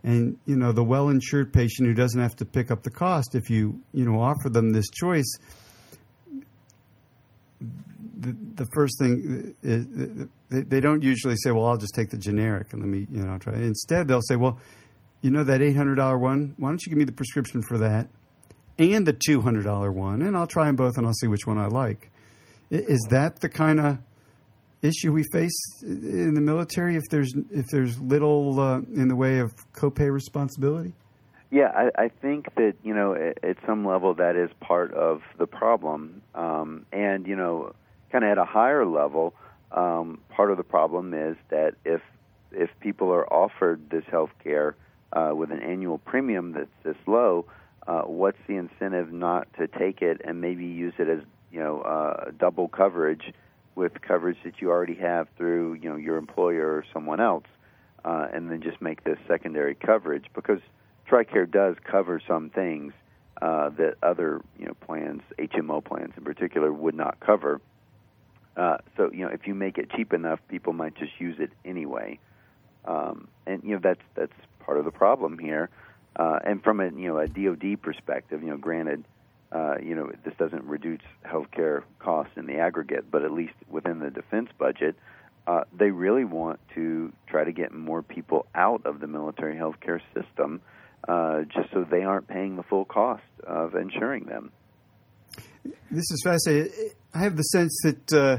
And 0.04 0.38
you 0.46 0.56
know, 0.56 0.72
the 0.72 0.84
well 0.84 1.10
insured 1.10 1.54
patient 1.54 1.88
who 1.88 1.94
doesn't 1.94 2.20
have 2.20 2.36
to 2.38 2.46
pick 2.46 2.72
up 2.72 2.84
the 2.84 2.92
cost, 2.92 3.36
if 3.36 3.50
you 3.50 3.82
you 3.94 4.06
know 4.06 4.20
offer 4.20 4.50
them 4.50 4.74
this 4.74 4.90
choice, 4.90 5.38
the, 7.62 8.36
the 8.56 8.68
first 8.74 9.00
thing 9.00 9.56
is 9.62 10.28
they, 10.50 10.62
they 10.62 10.80
don't 10.80 11.04
usually 11.04 11.36
say, 11.38 11.52
"Well, 11.52 11.66
I'll 11.66 11.78
just 11.78 11.96
take 11.96 12.10
the 12.10 12.18
generic 12.18 12.74
and 12.74 12.82
let 12.82 12.90
me, 12.90 13.08
you 13.12 13.24
know, 13.24 13.38
try." 13.38 13.54
Instead, 13.54 14.08
they'll 14.08 14.22
say, 14.22 14.36
"Well, 14.36 14.60
you 15.24 15.32
know 15.32 15.44
that 15.44 15.62
eight 15.62 15.76
hundred 15.76 15.96
dollar 15.96 16.20
one? 16.20 16.54
Why 16.58 16.70
don't 16.70 16.86
you 16.86 16.90
give 16.90 17.00
me 17.00 17.06
the 17.06 17.14
prescription 17.14 17.64
for 17.64 17.80
that 17.80 18.08
and 18.78 19.08
the 19.08 19.14
two 19.14 19.42
hundred 19.42 19.64
dollar 19.64 19.92
one, 19.92 20.22
and 20.22 20.38
I'll 20.38 20.48
try 20.48 20.66
them 20.66 20.76
both 20.76 20.98
and 20.98 21.08
I'll 21.08 21.14
see 21.14 21.28
which 21.28 21.48
one 21.48 21.58
I 21.58 21.68
like." 21.68 22.12
Is 22.70 23.08
that 23.10 23.40
the 23.40 23.50
kind 23.50 23.80
of 23.80 23.98
issue 24.82 25.14
we 25.14 25.24
face 25.32 25.82
in 25.82 26.34
the 26.34 26.42
military 26.42 26.98
if 26.98 27.04
there's 27.10 27.34
if 27.52 27.66
there's 27.72 28.00
little 28.00 28.60
uh, 28.60 28.80
in 28.80 29.08
the 29.08 29.16
way 29.16 29.40
of 29.40 29.54
copay 29.74 30.12
responsibility? 30.12 30.94
Yeah, 31.50 31.72
I, 31.74 32.06
I 32.06 32.08
think 32.10 32.54
that 32.56 32.74
you 32.84 32.94
know 32.94 33.14
at, 33.14 33.44
at 33.44 33.58
some 33.66 33.86
level 33.86 34.16
that 34.16 34.36
is 34.36 34.50
part 34.60 34.94
of 34.94 35.22
the 35.38 35.48
problem, 35.48 36.22
um, 36.36 36.86
and 36.92 37.26
you 37.26 37.36
know, 37.36 37.74
kind 38.12 38.26
of 38.26 38.32
at 38.32 38.38
a 38.38 38.46
higher 38.46 38.86
level, 38.86 39.34
um, 39.72 40.20
part 40.30 40.52
of 40.52 40.58
the 40.58 40.64
problem 40.64 41.14
is 41.14 41.38
that 41.50 41.76
if 41.86 42.02
if 42.52 42.70
people 42.82 43.14
are 43.14 43.32
offered 43.32 43.90
this 43.90 44.04
health 44.10 44.32
care 44.44 44.76
uh, 45.14 45.32
with 45.34 45.52
an 45.52 45.62
annual 45.62 45.98
premium 45.98 46.52
that's 46.54 46.68
this 46.84 46.98
low, 47.08 47.46
uh, 47.88 48.02
what's 48.02 48.38
the 48.48 48.56
incentive 48.56 49.12
not 49.12 49.48
to 49.58 49.68
take 49.68 50.02
it 50.02 50.22
and 50.24 50.42
maybe 50.42 50.66
use 50.66 50.94
it 50.98 51.10
as 51.10 51.20
you 51.52 51.60
know 51.60 51.82
uh, 51.82 52.32
double 52.38 52.68
coverage 52.68 53.34
with 53.76 54.02
coverage 54.02 54.38
that 54.44 54.62
you 54.62 54.70
already 54.70 54.96
have 54.96 55.28
through 55.38 55.74
you 55.76 55.90
know 55.90 55.96
your 55.96 56.18
employer 56.18 56.68
or 56.68 56.86
someone 56.94 57.20
else, 57.20 57.46
uh, 58.06 58.28
and 58.34 58.50
then 58.50 58.62
just 58.62 58.82
make 58.82 59.04
this 59.04 59.18
secondary 59.28 59.76
coverage 59.76 60.26
because 60.34 60.60
TRICARE 61.10 61.52
does 61.52 61.76
cover 61.84 62.22
some 62.26 62.50
things 62.50 62.94
uh, 63.42 63.70
that 63.70 63.96
other 64.02 64.42
you 64.58 64.66
know 64.66 64.74
plans, 64.76 65.22
HMO 65.38 65.84
plans 65.84 66.14
in 66.16 66.24
particular, 66.24 66.72
would 66.72 66.96
not 66.96 67.20
cover. 67.20 67.60
Uh, 68.56 68.78
so 68.96 69.12
you 69.12 69.26
know, 69.26 69.32
if 69.32 69.48
you 69.48 69.56
make 69.56 69.78
it 69.78 69.90
cheap 69.96 70.14
enough, 70.14 70.40
people 70.48 70.74
might 70.74 70.96
just 70.96 71.12
use 71.20 71.36
it 71.40 71.52
anyway, 71.66 72.20
um, 72.86 73.28
and 73.46 73.64
you 73.64 73.72
know 73.72 73.80
that's 73.84 74.02
that's 74.16 74.34
part 74.66 74.78
of 74.78 74.86
the 74.86 74.92
problem 74.92 75.38
here. 75.38 75.70
Uh, 76.16 76.40
and 76.46 76.64
from 76.64 76.80
a 76.80 76.86
you 76.86 77.08
know 77.08 77.18
a 77.18 77.28
DoD 77.28 77.82
perspective, 77.82 78.44
you 78.44 78.50
know, 78.50 78.58
granted, 78.58 79.04
uh, 79.52 79.76
you 79.82 79.96
know 79.96 80.12
this 80.24 80.34
doesn't 80.38 80.64
reduce 80.66 81.02
healthcare 81.26 81.84
costs 82.00 82.34
in 82.38 82.46
the 82.46 82.58
aggregate, 82.58 83.10
but 83.10 83.24
at 83.24 83.32
least 83.32 83.54
within 83.68 84.00
the 84.00 84.12
defense 84.12 84.50
budget, 84.58 84.96
uh, 85.48 85.64
they 85.78 85.90
really 85.90 86.26
want 86.26 86.60
to 86.76 87.12
try 87.28 87.44
to 87.44 87.52
get 87.52 87.74
more 87.74 88.02
people 88.02 88.46
out 88.54 88.86
of 88.86 89.00
the 89.00 89.08
military 89.08 89.56
healthcare 89.56 90.00
system 90.14 90.62
uh, 91.08 91.42
just 91.44 91.72
so 91.74 91.84
they 91.84 92.04
aren't 92.04 92.28
paying 92.28 92.56
the 92.56 92.64
full 92.64 92.86
cost 92.86 93.24
of 93.46 93.76
insuring 93.76 94.26
them. 94.26 94.52
This 95.92 96.12
is 96.12 96.22
fascinating. 96.24 96.72
I 97.14 97.20
have 97.20 97.36
the 97.36 97.44
sense 97.44 97.78
that 97.84 98.14
uh, 98.14 98.38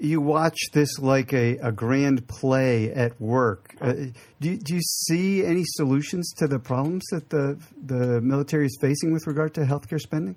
you 0.00 0.20
watch 0.20 0.58
this 0.72 0.98
like 0.98 1.32
a, 1.32 1.56
a 1.58 1.72
grand 1.72 2.26
play 2.28 2.92
at 2.92 3.20
work. 3.20 3.74
Uh, 3.80 3.92
do, 4.40 4.56
do 4.56 4.74
you 4.74 4.80
see 4.80 5.44
any 5.44 5.64
solutions 5.64 6.32
to 6.38 6.46
the 6.46 6.58
problems 6.58 7.04
that 7.10 7.30
the 7.30 7.58
the 7.84 8.20
military 8.20 8.66
is 8.66 8.76
facing 8.80 9.12
with 9.12 9.26
regard 9.26 9.54
to 9.54 9.62
healthcare 9.62 10.00
spending? 10.00 10.36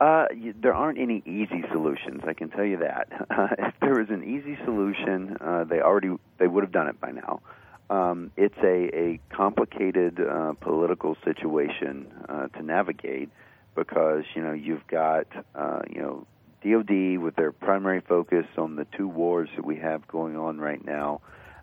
Uh, 0.00 0.26
there 0.60 0.74
aren't 0.74 0.98
any 0.98 1.22
easy 1.26 1.62
solutions. 1.70 2.22
I 2.26 2.32
can 2.32 2.50
tell 2.50 2.64
you 2.64 2.78
that. 2.78 3.06
if 3.58 3.74
there 3.80 4.00
was 4.00 4.10
an 4.10 4.24
easy 4.24 4.58
solution, 4.64 5.36
uh, 5.40 5.64
they 5.64 5.80
already 5.80 6.10
they 6.38 6.48
would 6.48 6.64
have 6.64 6.72
done 6.72 6.88
it 6.88 7.00
by 7.00 7.12
now. 7.12 7.40
Um, 7.88 8.32
it's 8.36 8.58
a, 8.64 8.90
a 8.96 9.20
complicated 9.30 10.18
uh, 10.18 10.54
political 10.60 11.16
situation 11.24 12.06
uh, 12.28 12.48
to 12.48 12.62
navigate 12.62 13.30
because 13.74 14.24
you 14.34 14.42
know 14.42 14.52
you've 14.52 14.86
got 14.86 15.26
uh, 15.54 15.82
you 15.88 16.00
know 16.00 16.26
DoD 16.64 17.18
with 17.18 17.36
their 17.36 17.52
primary 17.52 18.00
focus 18.00 18.46
on 18.56 18.76
the 18.76 18.86
two 18.96 19.08
wars 19.08 19.48
that 19.56 19.64
we 19.64 19.76
have 19.76 20.06
going 20.06 20.36
on 20.36 20.58
right 20.58 20.84
now 20.84 21.20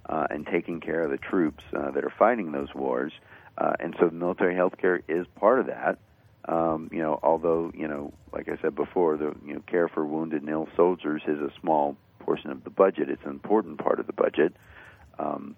uh, 0.08 0.28
and 0.30 0.46
taking 0.46 0.82
care 0.82 1.04
of 1.04 1.12
the 1.12 1.18
troops 1.18 1.64
uh, 1.76 1.92
that 1.92 2.04
are 2.04 2.14
fighting 2.18 2.52
those 2.52 2.74
wars, 2.74 3.14
uh, 3.58 3.74
and 3.80 3.96
so 4.00 4.10
military 4.10 4.56
health 4.56 4.78
care 4.78 5.02
is 5.08 5.26
part 5.36 5.60
of 5.60 5.68
that. 5.68 6.00
Um, 6.46 6.90
you 6.92 7.00
know, 7.00 7.20
although 7.22 7.72
you 7.76 7.88
know, 7.88 8.14
like 8.34 8.50
I 8.50 8.58
said 8.62 8.76
before, 8.76 9.18
the 9.18 9.36
you 9.46 9.54
know 9.54 9.62
care 9.68 9.88
for 9.88 10.06
wounded 10.06 10.42
and 10.42 10.50
ill 10.50 10.68
soldiers 10.76 11.22
is 11.28 11.40
a 11.40 11.52
small 11.62 11.96
portion 12.20 12.50
of 12.50 12.64
the 12.64 12.70
budget. 12.70 13.10
It's 13.10 13.24
an 13.24 13.30
important 13.30 13.78
part 13.78 14.00
of 14.00 14.08
the 14.08 14.14
budget. 14.14 14.54
Um, 15.20 15.56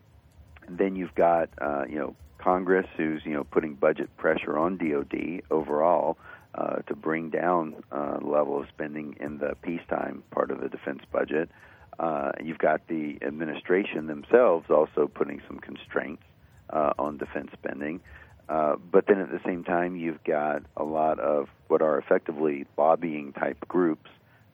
then 0.68 0.96
you've 0.96 1.16
got 1.16 1.50
uh, 1.60 1.86
you 1.88 1.98
know 1.98 2.16
Congress, 2.38 2.88
who's 2.98 3.22
you 3.24 3.34
know 3.34 3.44
putting 3.46 3.76
budget 3.76 4.16
pressure 4.18 4.58
on 4.58 4.78
DoD 4.78 5.44
overall 5.50 6.18
uh, 6.56 6.78
to 6.88 6.96
bring 6.96 7.30
down 7.30 7.76
uh, 7.92 8.18
level 8.22 8.60
of 8.60 8.68
spending 8.70 9.16
in 9.20 9.38
the 9.38 9.56
peacetime 9.62 10.24
part 10.32 10.52
of 10.52 10.62
the 10.62 10.70
defense 10.70 11.02
budget. 11.12 11.50
Uh, 12.00 12.32
you've 12.44 12.58
got 12.58 12.88
the 12.88 13.18
administration 13.22 14.08
themselves 14.08 14.66
also 14.70 15.08
putting 15.08 15.42
some 15.48 15.60
constraints 15.60 16.24
uh, 16.72 16.94
on 16.98 17.18
defense 17.18 17.50
spending. 17.54 18.00
Uh, 18.50 18.76
but 18.92 19.06
then 19.08 19.20
at 19.20 19.32
the 19.32 19.40
same 19.46 19.64
time, 19.64 19.96
you've 19.96 20.24
got 20.24 20.64
a 20.76 20.84
lot 20.84 21.20
of 21.20 21.48
what 21.68 21.82
are 21.82 21.98
effectively 21.98 22.66
lobbying 22.78 23.32
type 23.34 23.58
groups, 23.68 24.10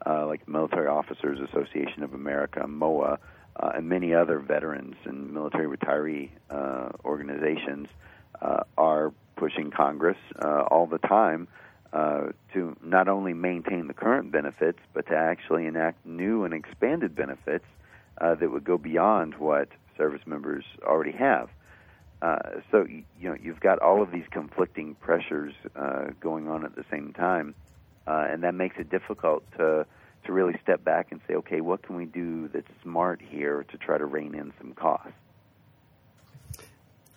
uh, 0.05 0.25
like 0.27 0.47
Military 0.47 0.87
Officers 0.87 1.39
Association 1.39 2.03
of 2.03 2.13
America, 2.13 2.67
MOA, 2.67 3.17
uh, 3.59 3.71
and 3.73 3.89
many 3.89 4.13
other 4.13 4.39
veterans 4.39 4.95
and 5.05 5.33
military 5.33 5.65
retiree 5.65 6.29
uh, 6.49 6.89
organizations 7.05 7.87
uh, 8.41 8.63
are 8.77 9.11
pushing 9.35 9.71
Congress 9.71 10.17
uh, 10.43 10.61
all 10.69 10.85
the 10.85 10.99
time 10.99 11.47
uh, 11.93 12.27
to 12.53 12.75
not 12.83 13.07
only 13.07 13.33
maintain 13.33 13.87
the 13.87 13.93
current 13.93 14.31
benefits, 14.31 14.79
but 14.93 15.07
to 15.07 15.15
actually 15.15 15.65
enact 15.65 16.05
new 16.05 16.43
and 16.43 16.53
expanded 16.53 17.15
benefits 17.15 17.65
uh, 18.19 18.35
that 18.35 18.51
would 18.51 18.63
go 18.63 18.77
beyond 18.77 19.35
what 19.35 19.69
service 19.95 20.25
members 20.25 20.65
already 20.83 21.11
have. 21.11 21.49
Uh, 22.21 22.37
so 22.71 22.85
you 22.87 23.29
know 23.29 23.35
you've 23.41 23.59
got 23.59 23.79
all 23.79 24.01
of 24.01 24.11
these 24.11 24.25
conflicting 24.31 24.95
pressures 24.95 25.53
uh, 25.75 26.07
going 26.19 26.47
on 26.47 26.65
at 26.65 26.75
the 26.75 26.83
same 26.89 27.13
time, 27.13 27.53
uh, 28.07 28.25
and 28.29 28.43
that 28.43 28.55
makes 28.55 28.75
it 28.79 28.89
difficult 28.89 29.43
to 29.55 29.85
to 30.25 30.33
really 30.33 30.55
step 30.61 30.83
back 30.83 31.11
and 31.11 31.21
say, 31.27 31.35
okay, 31.35 31.61
what 31.61 31.83
can 31.83 31.95
we 31.95 32.05
do 32.05 32.49
that's 32.49 32.67
smart 32.83 33.21
here 33.21 33.63
to 33.71 33.77
try 33.77 33.97
to 33.97 34.05
rein 34.05 34.35
in 34.35 34.51
some 34.57 34.73
costs? 34.73 35.13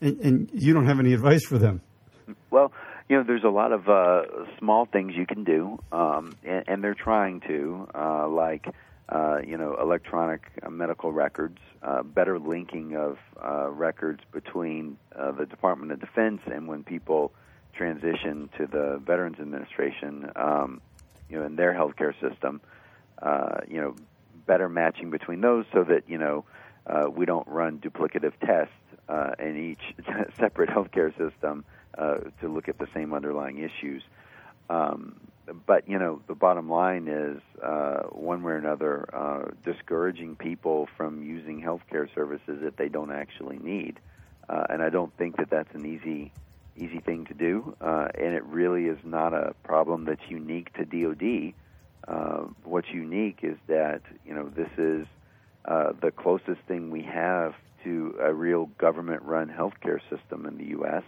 And, 0.00 0.18
and 0.20 0.50
you 0.52 0.72
don't 0.72 0.86
have 0.86 1.00
any 1.00 1.12
advice 1.12 1.44
for 1.44 1.58
them. 1.58 1.80
Well, 2.50 2.72
you 3.10 3.16
know, 3.16 3.24
there's 3.24 3.42
a 3.42 3.48
lot 3.48 3.72
of 3.72 3.88
uh, 3.88 4.22
small 4.60 4.86
things 4.86 5.16
you 5.16 5.26
can 5.26 5.42
do, 5.42 5.80
um, 5.90 6.32
and, 6.44 6.64
and 6.68 6.84
they're 6.84 6.94
trying 6.94 7.40
to, 7.40 7.88
uh, 7.92 8.28
like 8.28 8.72
uh, 9.08 9.40
you 9.44 9.56
know, 9.56 9.76
electronic 9.80 10.42
uh, 10.62 10.70
medical 10.70 11.10
records, 11.10 11.58
uh, 11.82 12.04
better 12.04 12.38
linking 12.38 12.96
of 12.96 13.18
uh, 13.44 13.68
records 13.68 14.20
between 14.30 14.96
uh, 15.16 15.32
the 15.32 15.44
Department 15.44 15.90
of 15.90 15.98
Defense 15.98 16.40
and 16.46 16.68
when 16.68 16.84
people 16.84 17.32
transition 17.74 18.48
to 18.56 18.68
the 18.68 19.02
Veterans 19.04 19.40
Administration, 19.40 20.30
um, 20.36 20.80
you 21.28 21.36
know, 21.36 21.46
in 21.46 21.56
their 21.56 21.74
healthcare 21.74 22.14
system. 22.20 22.60
Uh, 23.20 23.58
you 23.68 23.80
know, 23.80 23.96
better 24.46 24.68
matching 24.68 25.10
between 25.10 25.40
those 25.40 25.64
so 25.72 25.82
that 25.82 26.04
you 26.08 26.16
know 26.16 26.44
uh, 26.86 27.10
we 27.10 27.26
don't 27.26 27.46
run 27.48 27.78
duplicative 27.78 28.32
tests 28.46 28.72
uh, 29.08 29.32
in 29.40 29.72
each 29.72 30.06
separate 30.38 30.70
healthcare 30.70 31.10
system 31.18 31.64
to 32.40 32.48
look 32.48 32.68
at 32.68 32.78
the 32.78 32.88
same 32.94 33.12
underlying 33.12 33.58
issues. 33.58 34.02
Um, 34.70 35.16
but 35.66 35.88
you 35.88 35.98
know, 35.98 36.20
the 36.28 36.34
bottom 36.34 36.70
line 36.70 37.08
is 37.08 37.40
uh, 37.62 38.02
one 38.10 38.42
way 38.42 38.52
or 38.52 38.56
another, 38.56 39.08
uh, 39.12 39.50
discouraging 39.64 40.36
people 40.36 40.88
from 40.96 41.22
using 41.22 41.60
healthcare 41.60 42.12
services 42.14 42.60
that 42.62 42.76
they 42.76 42.88
don't 42.88 43.12
actually 43.12 43.58
need, 43.58 43.98
uh, 44.48 44.64
and 44.68 44.82
I 44.82 44.90
don't 44.90 45.16
think 45.16 45.36
that 45.36 45.50
that's 45.50 45.74
an 45.74 45.86
easy 45.86 46.32
easy 46.76 47.00
thing 47.00 47.26
to 47.26 47.34
do, 47.34 47.76
uh, 47.80 48.08
and 48.14 48.32
it 48.34 48.44
really 48.44 48.84
is 48.84 48.98
not 49.04 49.34
a 49.34 49.54
problem 49.64 50.04
that's 50.04 50.22
unique 50.28 50.72
to 50.74 50.84
DoD. 50.84 51.52
Uh, 52.06 52.46
what's 52.64 52.88
unique 52.90 53.40
is 53.42 53.56
that 53.66 54.02
you 54.24 54.34
know 54.34 54.48
this 54.48 54.70
is 54.78 55.06
uh, 55.64 55.92
the 56.00 56.10
closest 56.10 56.60
thing 56.68 56.90
we 56.90 57.02
have 57.02 57.54
to 57.84 58.14
a 58.20 58.32
real 58.32 58.66
government-run 58.78 59.48
healthcare 59.48 60.00
system 60.10 60.46
in 60.46 60.58
the 60.58 60.66
U.S., 60.66 61.02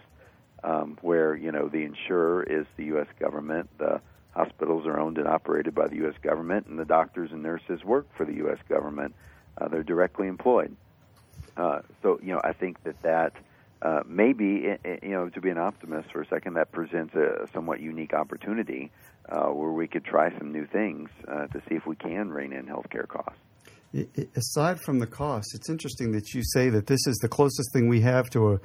um, 0.63 0.97
where 1.01 1.35
you 1.35 1.51
know 1.51 1.67
the 1.67 1.83
insurer 1.83 2.43
is 2.43 2.65
the 2.77 2.85
U.S. 2.85 3.07
government, 3.19 3.69
the 3.77 4.01
hospitals 4.31 4.85
are 4.85 4.99
owned 4.99 5.17
and 5.17 5.27
operated 5.27 5.75
by 5.75 5.87
the 5.87 5.97
U.S. 5.97 6.15
government, 6.21 6.67
and 6.67 6.79
the 6.79 6.85
doctors 6.85 7.31
and 7.31 7.43
nurses 7.43 7.83
work 7.83 8.07
for 8.15 8.25
the 8.25 8.35
U.S. 8.35 8.57
government. 8.69 9.13
Uh, 9.57 9.67
they're 9.67 9.83
directly 9.83 10.27
employed. 10.27 10.75
Uh, 11.55 11.79
so 12.01 12.19
you 12.21 12.33
know, 12.33 12.41
I 12.43 12.53
think 12.53 12.83
that 12.83 13.01
that 13.03 13.33
uh, 13.81 14.01
maybe 14.07 14.75
you 15.03 15.09
know 15.09 15.29
to 15.29 15.41
be 15.41 15.49
an 15.49 15.57
optimist 15.57 16.11
for 16.11 16.21
a 16.21 16.27
second, 16.27 16.55
that 16.55 16.71
presents 16.71 17.13
a 17.15 17.47
somewhat 17.53 17.79
unique 17.79 18.13
opportunity 18.13 18.91
uh, 19.29 19.47
where 19.47 19.71
we 19.71 19.87
could 19.87 20.05
try 20.05 20.35
some 20.37 20.51
new 20.51 20.65
things 20.65 21.09
uh, 21.27 21.47
to 21.47 21.61
see 21.69 21.75
if 21.75 21.85
we 21.85 21.95
can 21.95 22.29
rein 22.29 22.53
in 22.53 22.65
healthcare 22.65 23.07
costs. 23.07 23.39
Aside 24.35 24.79
from 24.81 24.97
the 24.97 25.05
costs, 25.05 25.53
it's 25.53 25.69
interesting 25.69 26.13
that 26.13 26.33
you 26.33 26.41
say 26.43 26.69
that 26.69 26.87
this 26.87 27.05
is 27.05 27.15
the 27.21 27.27
closest 27.27 27.71
thing 27.73 27.87
we 27.87 28.01
have 28.01 28.27
to 28.31 28.53
a 28.53 28.59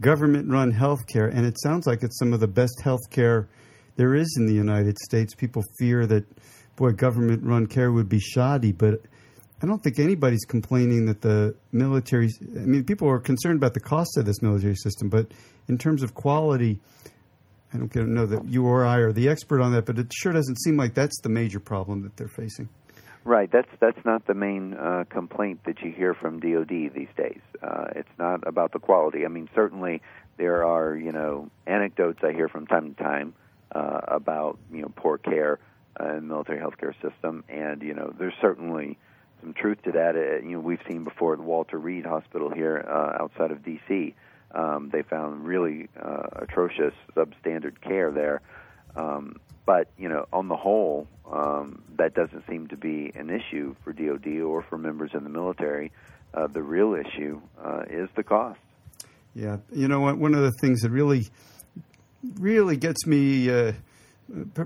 government-run 0.00 0.72
healthcare, 0.72 1.30
and 1.34 1.46
it 1.46 1.60
sounds 1.60 1.86
like 1.86 2.02
it's 2.02 2.18
some 2.18 2.32
of 2.32 2.40
the 2.40 2.48
best 2.48 2.80
healthcare 2.82 3.46
there 3.96 4.14
is 4.14 4.36
in 4.38 4.46
the 4.46 4.54
United 4.54 4.98
States. 4.98 5.34
People 5.34 5.62
fear 5.78 6.06
that, 6.06 6.24
boy, 6.76 6.92
government 6.92 7.42
run 7.44 7.66
care 7.66 7.92
would 7.92 8.08
be 8.08 8.18
shoddy, 8.18 8.72
but 8.72 9.02
I 9.62 9.66
don't 9.66 9.82
think 9.82 9.98
anybody's 9.98 10.44
complaining 10.46 11.06
that 11.06 11.20
the 11.20 11.54
military. 11.70 12.30
I 12.56 12.60
mean, 12.60 12.84
people 12.84 13.08
are 13.08 13.18
concerned 13.18 13.58
about 13.58 13.74
the 13.74 13.80
cost 13.80 14.16
of 14.16 14.24
this 14.24 14.40
military 14.40 14.76
system, 14.76 15.10
but 15.10 15.32
in 15.68 15.76
terms 15.76 16.02
of 16.02 16.14
quality, 16.14 16.80
I 17.74 17.78
don't 17.78 17.94
know 17.94 18.26
that 18.26 18.48
you 18.48 18.64
or 18.64 18.86
I 18.86 18.96
are 18.98 19.12
the 19.12 19.28
expert 19.28 19.60
on 19.60 19.72
that, 19.72 19.84
but 19.84 19.98
it 19.98 20.12
sure 20.12 20.32
doesn't 20.32 20.56
seem 20.60 20.76
like 20.76 20.94
that's 20.94 21.20
the 21.20 21.28
major 21.28 21.60
problem 21.60 22.02
that 22.02 22.16
they're 22.16 22.26
facing. 22.28 22.68
Right. 23.24 23.50
That's 23.52 23.68
that's 23.80 24.02
not 24.04 24.26
the 24.26 24.34
main 24.34 24.74
uh, 24.74 25.04
complaint 25.10 25.60
that 25.66 25.82
you 25.82 25.92
hear 25.92 26.14
from 26.14 26.40
DoD 26.40 26.68
these 26.68 27.08
days. 27.16 27.40
Uh, 27.62 27.86
it's 27.94 28.08
not 28.18 28.46
about 28.46 28.72
the 28.72 28.78
quality. 28.78 29.26
I 29.26 29.28
mean, 29.28 29.48
certainly 29.54 30.00
there 30.38 30.64
are 30.64 30.96
you 30.96 31.12
know 31.12 31.50
anecdotes 31.66 32.20
I 32.22 32.32
hear 32.32 32.48
from 32.48 32.66
time 32.66 32.94
to 32.94 33.02
time 33.02 33.34
uh, 33.72 34.00
about 34.08 34.58
you 34.72 34.80
know 34.82 34.92
poor 34.96 35.18
care 35.18 35.58
uh, 36.00 36.08
in 36.08 36.14
the 36.16 36.20
military 36.22 36.60
healthcare 36.60 36.94
system, 37.02 37.44
and 37.48 37.82
you 37.82 37.92
know 37.92 38.12
there's 38.18 38.34
certainly 38.40 38.98
some 39.42 39.52
truth 39.52 39.82
to 39.82 39.92
that. 39.92 40.16
Uh, 40.16 40.42
you 40.42 40.52
know 40.52 40.60
we've 40.60 40.82
seen 40.88 41.04
before 41.04 41.34
at 41.34 41.40
Walter 41.40 41.78
Reed 41.78 42.06
Hospital 42.06 42.50
here 42.50 42.84
uh, 42.88 43.22
outside 43.22 43.50
of 43.50 43.62
D.C. 43.62 44.14
Um, 44.52 44.88
they 44.90 45.02
found 45.02 45.44
really 45.44 45.88
uh, 46.00 46.26
atrocious 46.36 46.94
substandard 47.14 47.80
care 47.82 48.10
there. 48.10 48.40
Um, 48.96 49.36
but 49.66 49.88
you 49.98 50.08
know, 50.08 50.26
on 50.32 50.48
the 50.48 50.56
whole, 50.56 51.06
um, 51.30 51.82
that 51.96 52.14
doesn't 52.14 52.44
seem 52.48 52.68
to 52.68 52.76
be 52.76 53.12
an 53.14 53.30
issue 53.30 53.74
for 53.84 53.92
DoD 53.92 54.40
or 54.40 54.62
for 54.62 54.78
members 54.78 55.10
in 55.14 55.24
the 55.24 55.30
military. 55.30 55.92
Uh, 56.32 56.46
the 56.46 56.62
real 56.62 56.94
issue 56.94 57.40
uh, 57.62 57.82
is 57.88 58.08
the 58.16 58.22
cost. 58.22 58.60
Yeah, 59.34 59.58
you 59.72 59.88
know? 59.88 60.00
One 60.00 60.34
of 60.34 60.42
the 60.42 60.52
things 60.60 60.80
that 60.82 60.90
really 60.90 61.28
really 62.38 62.76
gets 62.76 63.06
me 63.06 63.50
uh, 63.50 63.72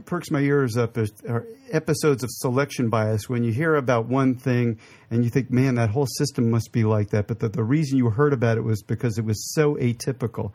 perks 0.04 0.30
my 0.30 0.40
ears 0.40 0.76
up 0.76 0.96
are 0.96 1.46
episodes 1.70 2.22
of 2.22 2.30
selection 2.30 2.88
bias 2.90 3.28
when 3.28 3.44
you 3.44 3.52
hear 3.52 3.76
about 3.76 4.06
one 4.06 4.34
thing 4.34 4.78
and 5.10 5.24
you 5.24 5.30
think, 5.30 5.50
man, 5.50 5.76
that 5.76 5.90
whole 5.90 6.06
system 6.18 6.50
must 6.50 6.72
be 6.72 6.84
like 6.84 7.10
that. 7.10 7.26
But 7.26 7.38
the, 7.38 7.48
the 7.48 7.64
reason 7.64 7.98
you 7.98 8.10
heard 8.10 8.32
about 8.32 8.58
it 8.58 8.62
was 8.62 8.82
because 8.82 9.18
it 9.18 9.24
was 9.24 9.54
so 9.54 9.74
atypical. 9.76 10.52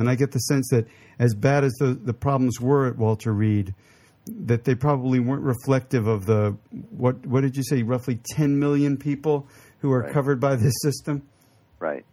And 0.00 0.10
I 0.10 0.16
get 0.16 0.32
the 0.32 0.38
sense 0.40 0.68
that 0.70 0.86
as 1.18 1.34
bad 1.34 1.62
as 1.62 1.72
the, 1.74 1.94
the 1.94 2.14
problems 2.14 2.60
were 2.60 2.86
at 2.86 2.96
Walter 2.96 3.32
Reed, 3.32 3.74
that 4.26 4.64
they 4.64 4.74
probably 4.74 5.20
weren't 5.20 5.42
reflective 5.42 6.06
of 6.06 6.26
the 6.26 6.56
what 6.90 7.26
what 7.26 7.42
did 7.42 7.56
you 7.56 7.62
say 7.62 7.82
roughly 7.82 8.18
10 8.36 8.58
million 8.58 8.96
people 8.96 9.46
who 9.80 9.92
are 9.92 10.02
right. 10.02 10.12
covered 10.12 10.40
by 10.40 10.56
this 10.56 10.74
system? 10.82 11.22
Right. 11.78 12.04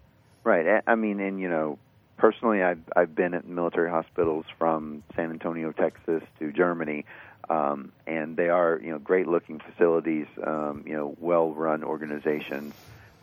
Right. 0.43 0.81
I 0.85 0.95
mean 0.95 1.19
and 1.19 1.39
you 1.39 1.49
know 1.49 1.79
personally, 2.17 2.61
I've 2.63 2.81
I've 2.95 3.15
been 3.15 3.33
at 3.33 3.47
military 3.47 3.89
hospitals 3.89 4.45
from 4.57 5.03
San 5.15 5.31
Antonio, 5.31 5.71
Texas, 5.71 6.23
to 6.39 6.51
Germany, 6.51 7.05
um, 7.49 7.91
and 8.05 8.35
they 8.35 8.49
are 8.49 8.79
you 8.83 8.91
know 8.91 8.99
great 8.99 9.27
looking 9.27 9.59
facilities, 9.59 10.27
um, 10.45 10.83
you 10.85 10.95
know 10.95 11.15
well 11.19 11.51
run 11.51 11.83
organizations, 11.83 12.73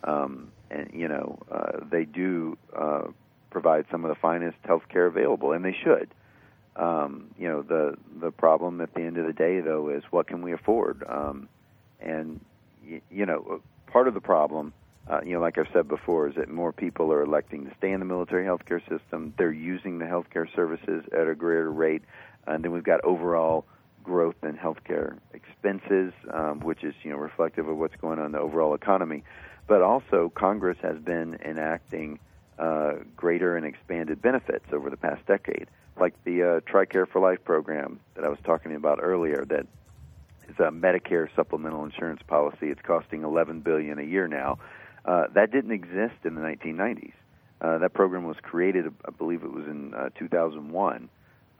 um, 0.05 0.50
and 0.70 0.90
you 0.94 1.09
know 1.09 1.38
uh, 1.50 1.81
they 1.90 2.05
do 2.05 2.57
uh, 2.74 3.09
provide 3.54 3.86
some 3.90 4.04
of 4.04 4.10
the 4.10 4.20
finest 4.20 4.58
health 4.64 4.82
care 4.92 5.06
available, 5.06 5.52
and 5.52 5.64
they 5.64 5.76
should. 5.84 6.12
Um, 6.76 7.30
you 7.38 7.48
know 7.48 7.62
the 7.62 7.94
the 8.20 8.32
problem 8.32 8.80
at 8.80 8.92
the 8.94 9.02
end 9.02 9.16
of 9.16 9.26
the 9.26 9.32
day 9.32 9.60
though 9.60 9.90
is 9.90 10.02
what 10.10 10.26
can 10.26 10.42
we 10.42 10.52
afford, 10.52 11.04
um, 11.08 11.48
and 12.00 12.44
y- 12.84 13.00
you 13.10 13.26
know 13.26 13.62
part 13.92 14.08
of 14.08 14.14
the 14.14 14.20
problem 14.20 14.74
uh, 15.06 15.20
you 15.24 15.34
know, 15.34 15.40
like 15.40 15.58
I've 15.58 15.66
said 15.74 15.86
before, 15.88 16.28
is 16.28 16.34
that 16.36 16.48
more 16.48 16.72
people 16.72 17.12
are 17.12 17.22
electing 17.22 17.66
to 17.66 17.72
stay 17.76 17.92
in 17.92 18.00
the 18.00 18.06
military 18.06 18.46
healthcare 18.46 18.80
system. 18.88 19.34
They're 19.36 19.52
using 19.52 19.98
the 19.98 20.06
healthcare 20.06 20.46
services 20.56 21.04
at 21.12 21.28
a 21.28 21.34
greater 21.34 21.70
rate, 21.70 22.04
and 22.46 22.64
then 22.64 22.72
we've 22.72 22.84
got 22.84 23.04
overall 23.04 23.66
growth 24.02 24.36
in 24.42 24.56
healthcare 24.56 25.18
expenses, 25.34 26.12
um, 26.32 26.60
which 26.60 26.84
is 26.84 26.94
you 27.02 27.10
know 27.10 27.16
reflective 27.18 27.68
of 27.68 27.76
what's 27.76 27.96
going 28.00 28.18
on 28.18 28.26
in 28.26 28.32
the 28.32 28.38
overall 28.38 28.74
economy. 28.74 29.24
But 29.68 29.82
also, 29.82 30.32
Congress 30.34 30.78
has 30.82 30.98
been 30.98 31.36
enacting 31.44 32.18
uh, 32.58 32.94
greater 33.16 33.56
and 33.56 33.66
expanded 33.66 34.22
benefits 34.22 34.66
over 34.72 34.90
the 34.90 34.96
past 34.96 35.26
decade, 35.26 35.68
like 35.98 36.14
the 36.24 36.42
uh, 36.42 36.60
TRICARE 36.60 37.08
for 37.08 37.20
Life 37.20 37.44
program 37.44 38.00
that 38.14 38.24
I 38.24 38.28
was 38.28 38.38
talking 38.44 38.74
about 38.74 38.98
earlier. 39.02 39.44
That 39.44 39.66
is 40.48 40.58
a 40.58 40.70
Medicare 40.70 41.28
supplemental 41.34 41.84
insurance 41.84 42.22
policy. 42.26 42.68
It's 42.68 42.82
costing 42.82 43.24
11 43.24 43.60
billion 43.60 43.98
a 43.98 44.02
year 44.02 44.28
now 44.28 44.58
uh, 45.04 45.26
that 45.34 45.50
didn't 45.50 45.72
exist 45.72 46.14
in 46.24 46.34
the 46.34 46.40
1990s. 46.40 47.12
Uh, 47.60 47.78
that 47.78 47.92
program 47.94 48.24
was 48.24 48.36
created, 48.42 48.92
I 49.06 49.10
believe 49.10 49.42
it 49.42 49.52
was 49.52 49.66
in 49.66 49.94
uh, 49.94 50.10
2001. 50.18 51.08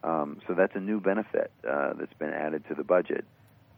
Um, 0.03 0.41
so 0.47 0.55
that's 0.55 0.75
a 0.75 0.81
new 0.81 1.01
benefit 1.01 1.51
uh, 1.69 1.95
that's 1.95 2.13
been 2.15 2.33
added 2.33 2.65
to 2.69 2.75
the 2.75 2.85
budget 2.85 3.25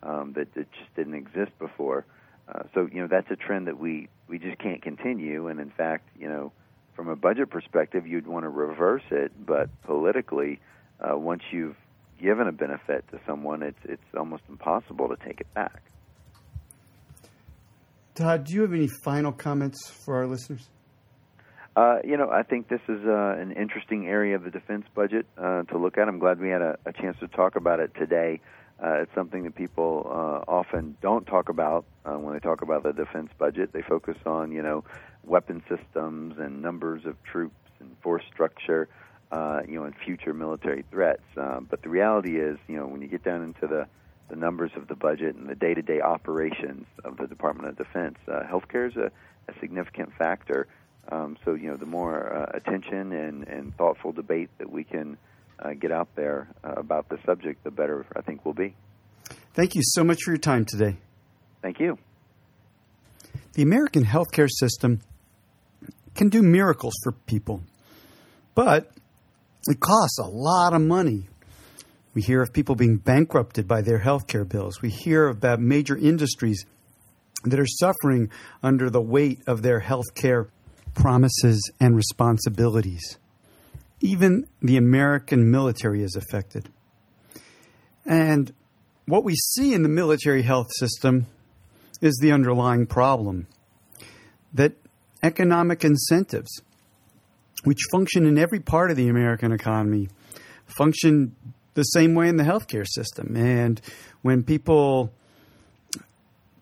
um, 0.02 0.32
that, 0.34 0.52
that 0.54 0.70
just 0.72 0.94
didn't 0.96 1.14
exist 1.14 1.56
before. 1.58 2.04
Uh, 2.48 2.62
so 2.74 2.88
you 2.92 3.00
know 3.00 3.08
that's 3.08 3.30
a 3.30 3.36
trend 3.36 3.66
that 3.66 3.78
we 3.78 4.08
we 4.28 4.38
just 4.38 4.58
can't 4.58 4.80
continue. 4.80 5.48
And 5.48 5.58
in 5.58 5.70
fact, 5.70 6.08
you 6.18 6.28
know, 6.28 6.52
from 6.96 7.08
a 7.08 7.16
budget 7.16 7.50
perspective, 7.50 8.06
you'd 8.06 8.26
want 8.26 8.44
to 8.44 8.48
reverse 8.48 9.04
it. 9.10 9.30
But 9.44 9.68
politically, 9.82 10.58
uh, 10.98 11.16
once 11.16 11.42
you've 11.52 11.76
given 12.20 12.48
a 12.48 12.52
benefit 12.52 13.04
to 13.12 13.20
someone, 13.26 13.62
it's 13.62 13.78
it's 13.84 14.02
almost 14.16 14.42
impossible 14.48 15.08
to 15.08 15.16
take 15.24 15.40
it 15.40 15.52
back. 15.54 15.82
Todd, 18.14 18.44
do 18.44 18.54
you 18.54 18.62
have 18.62 18.72
any 18.72 18.88
final 19.04 19.30
comments 19.30 19.90
for 19.90 20.16
our 20.16 20.26
listeners? 20.26 20.66
Uh, 21.76 21.98
you 22.02 22.16
know, 22.16 22.30
I 22.30 22.42
think 22.42 22.68
this 22.68 22.80
is 22.88 23.04
uh, 23.04 23.36
an 23.38 23.52
interesting 23.52 24.08
area 24.08 24.34
of 24.34 24.44
the 24.44 24.50
defense 24.50 24.86
budget 24.94 25.26
uh, 25.36 25.64
to 25.64 25.76
look 25.76 25.98
at. 25.98 26.08
I'm 26.08 26.18
glad 26.18 26.40
we 26.40 26.48
had 26.48 26.62
a, 26.62 26.78
a 26.86 26.92
chance 26.94 27.18
to 27.20 27.28
talk 27.28 27.56
about 27.56 27.80
it 27.80 27.94
today. 27.94 28.40
Uh, 28.82 29.02
it's 29.02 29.14
something 29.14 29.44
that 29.44 29.54
people 29.54 30.06
uh, 30.10 30.50
often 30.50 30.96
don't 31.02 31.26
talk 31.26 31.50
about 31.50 31.84
uh, 32.06 32.12
when 32.12 32.32
they 32.32 32.40
talk 32.40 32.62
about 32.62 32.82
the 32.82 32.92
defense 32.92 33.30
budget. 33.38 33.72
They 33.74 33.82
focus 33.82 34.16
on, 34.24 34.52
you 34.52 34.62
know, 34.62 34.84
weapon 35.26 35.62
systems 35.68 36.38
and 36.38 36.62
numbers 36.62 37.04
of 37.04 37.22
troops 37.24 37.54
and 37.80 37.90
force 38.02 38.24
structure, 38.32 38.88
you 39.68 39.74
know, 39.74 39.84
and 39.84 39.94
future 40.04 40.32
military 40.32 40.84
threats. 40.90 41.22
but 41.34 41.82
the 41.82 41.88
reality 41.88 42.38
is, 42.38 42.58
you 42.68 42.76
know, 42.76 42.86
when 42.86 43.02
you 43.02 43.08
get 43.08 43.24
down 43.24 43.42
into 43.42 43.66
the 43.66 43.86
the 44.28 44.36
numbers 44.36 44.70
of 44.76 44.88
the 44.88 44.94
budget 44.94 45.36
and 45.36 45.48
the 45.48 45.54
day-to-day 45.54 46.00
operations 46.00 46.86
of 47.04 47.16
the 47.16 47.26
Department 47.26 47.68
of 47.68 47.76
Defense. 47.76 48.18
Uh, 48.26 48.42
healthcare 48.42 48.88
is 48.88 48.96
a, 48.96 49.10
a 49.48 49.58
significant 49.60 50.12
factor. 50.18 50.66
Um, 51.10 51.36
so 51.44 51.54
you 51.54 51.68
know, 51.68 51.76
the 51.76 51.86
more 51.86 52.34
uh, 52.34 52.56
attention 52.56 53.12
and, 53.12 53.46
and 53.46 53.76
thoughtful 53.76 54.12
debate 54.12 54.50
that 54.58 54.70
we 54.70 54.82
can 54.82 55.16
uh, 55.60 55.74
get 55.74 55.92
out 55.92 56.08
there 56.16 56.48
uh, 56.64 56.72
about 56.76 57.08
the 57.08 57.18
subject, 57.24 57.62
the 57.62 57.70
better 57.70 58.04
I 58.16 58.22
think 58.22 58.44
we'll 58.44 58.54
be. 58.54 58.74
Thank 59.54 59.74
you 59.74 59.82
so 59.84 60.02
much 60.02 60.18
for 60.24 60.32
your 60.32 60.38
time 60.38 60.64
today. 60.64 60.96
Thank 61.62 61.80
you. 61.80 61.98
The 63.54 63.62
American 63.62 64.04
healthcare 64.04 64.50
system 64.50 65.00
can 66.16 66.28
do 66.28 66.42
miracles 66.42 66.94
for 67.02 67.12
people, 67.12 67.62
but 68.54 68.90
it 69.68 69.80
costs 69.80 70.18
a 70.18 70.26
lot 70.26 70.72
of 70.72 70.80
money 70.80 71.28
we 72.16 72.22
hear 72.22 72.40
of 72.40 72.50
people 72.50 72.74
being 72.74 72.96
bankrupted 72.96 73.68
by 73.68 73.82
their 73.82 73.98
health 73.98 74.26
care 74.26 74.46
bills. 74.46 74.80
We 74.80 74.88
hear 74.88 75.28
about 75.28 75.60
major 75.60 75.94
industries 75.98 76.64
that 77.44 77.60
are 77.60 77.66
suffering 77.66 78.30
under 78.62 78.88
the 78.88 79.02
weight 79.02 79.42
of 79.46 79.60
their 79.60 79.80
health 79.80 80.14
care 80.14 80.48
promises 80.94 81.70
and 81.78 81.94
responsibilities. 81.94 83.18
Even 84.00 84.46
the 84.62 84.78
American 84.78 85.50
military 85.50 86.02
is 86.02 86.16
affected. 86.16 86.70
And 88.06 88.50
what 89.04 89.22
we 89.22 89.34
see 89.34 89.74
in 89.74 89.82
the 89.82 89.90
military 89.90 90.40
health 90.40 90.68
system 90.70 91.26
is 92.00 92.16
the 92.22 92.32
underlying 92.32 92.86
problem 92.86 93.46
that 94.54 94.72
economic 95.22 95.84
incentives, 95.84 96.60
which 97.64 97.78
function 97.90 98.26
in 98.26 98.38
every 98.38 98.60
part 98.60 98.90
of 98.90 98.96
the 98.96 99.08
American 99.08 99.52
economy, 99.52 100.08
function 100.66 101.34
the 101.74 101.82
same 101.82 102.14
way 102.14 102.28
in 102.28 102.36
the 102.36 102.44
healthcare 102.44 102.86
system. 102.86 103.36
And 103.36 103.80
when 104.22 104.42
people 104.42 105.12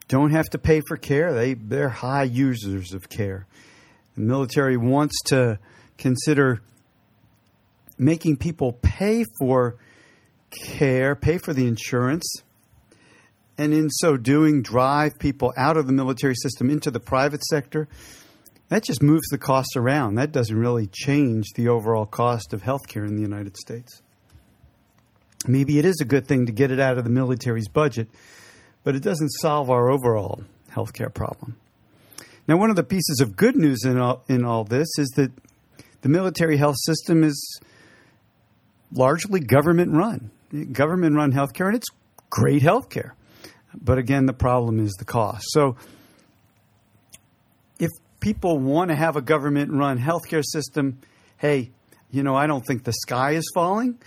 don't 0.08 0.32
have 0.32 0.50
to 0.50 0.58
pay 0.58 0.82
for 0.86 0.96
care, 0.96 1.32
they, 1.32 1.54
they're 1.54 1.88
high 1.88 2.24
users 2.24 2.92
of 2.92 3.08
care. 3.08 3.46
The 4.16 4.22
military 4.22 4.76
wants 4.76 5.20
to 5.26 5.58
consider 5.98 6.62
making 7.98 8.36
people 8.36 8.72
pay 8.82 9.24
for 9.38 9.76
care, 10.50 11.14
pay 11.14 11.38
for 11.38 11.52
the 11.52 11.66
insurance, 11.66 12.24
and 13.56 13.72
in 13.72 13.88
so 13.88 14.16
doing, 14.16 14.62
drive 14.62 15.18
people 15.18 15.52
out 15.56 15.76
of 15.76 15.86
the 15.86 15.92
military 15.92 16.34
system 16.34 16.70
into 16.70 16.90
the 16.90 17.00
private 17.00 17.42
sector. 17.44 17.88
That 18.74 18.82
just 18.82 19.02
moves 19.02 19.28
the 19.30 19.38
costs 19.38 19.76
around. 19.76 20.16
That 20.16 20.32
doesn't 20.32 20.56
really 20.56 20.88
change 20.88 21.46
the 21.54 21.68
overall 21.68 22.06
cost 22.06 22.52
of 22.52 22.62
healthcare 22.62 23.06
in 23.06 23.14
the 23.14 23.22
United 23.22 23.56
States 23.56 24.02
maybe 25.46 25.78
it 25.78 25.84
is 25.84 26.00
a 26.00 26.04
good 26.04 26.26
thing 26.26 26.46
to 26.46 26.52
get 26.52 26.70
it 26.70 26.80
out 26.80 26.98
of 26.98 27.04
the 27.04 27.10
military's 27.10 27.68
budget, 27.68 28.08
but 28.82 28.94
it 28.94 29.02
doesn't 29.02 29.28
solve 29.28 29.70
our 29.70 29.90
overall 29.90 30.42
healthcare 30.70 31.12
problem. 31.12 31.56
Now, 32.46 32.56
one 32.58 32.70
of 32.70 32.76
the 32.76 32.84
pieces 32.84 33.20
of 33.20 33.36
good 33.36 33.56
news 33.56 33.84
in 33.84 33.98
all, 33.98 34.22
in 34.28 34.44
all 34.44 34.64
this 34.64 34.88
is 34.98 35.08
that 35.16 35.32
the 36.02 36.08
military 36.08 36.56
health 36.56 36.76
system 36.78 37.24
is 37.24 37.60
largely 38.92 39.40
government 39.40 39.92
run, 39.92 40.30
government 40.72 41.16
run 41.16 41.32
healthcare, 41.32 41.66
and 41.66 41.76
it's 41.76 41.88
great 42.28 42.62
healthcare. 42.62 43.12
But 43.74 43.98
again, 43.98 44.26
the 44.26 44.34
problem 44.34 44.78
is 44.78 44.92
the 44.98 45.04
cost. 45.04 45.46
So, 45.48 45.76
people 48.24 48.58
want 48.58 48.88
to 48.88 48.96
have 48.96 49.16
a 49.16 49.20
government 49.20 49.70
run 49.70 49.98
healthcare 49.98 50.42
system, 50.42 50.98
hey, 51.36 51.70
you 52.10 52.22
know, 52.22 52.34
I 52.34 52.46
don't 52.46 52.62
think 52.66 52.84
the 52.84 52.92
sky 52.94 53.32
is 53.32 53.44
falling. 53.54 53.98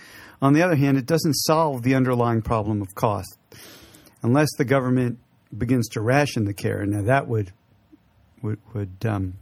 On 0.42 0.54
the 0.54 0.62
other 0.62 0.74
hand, 0.74 0.98
it 0.98 1.06
doesn't 1.06 1.34
solve 1.34 1.84
the 1.84 1.94
underlying 1.94 2.42
problem 2.42 2.82
of 2.82 2.88
cost 2.96 3.38
unless 4.24 4.48
the 4.58 4.64
government 4.64 5.20
begins 5.56 5.88
to 5.90 6.00
ration 6.00 6.46
the 6.46 6.52
care. 6.52 6.84
Now 6.84 7.02
that 7.02 7.28
would 7.28 7.52
would, 8.42 8.58
would 8.74 8.96
um, 9.04 9.34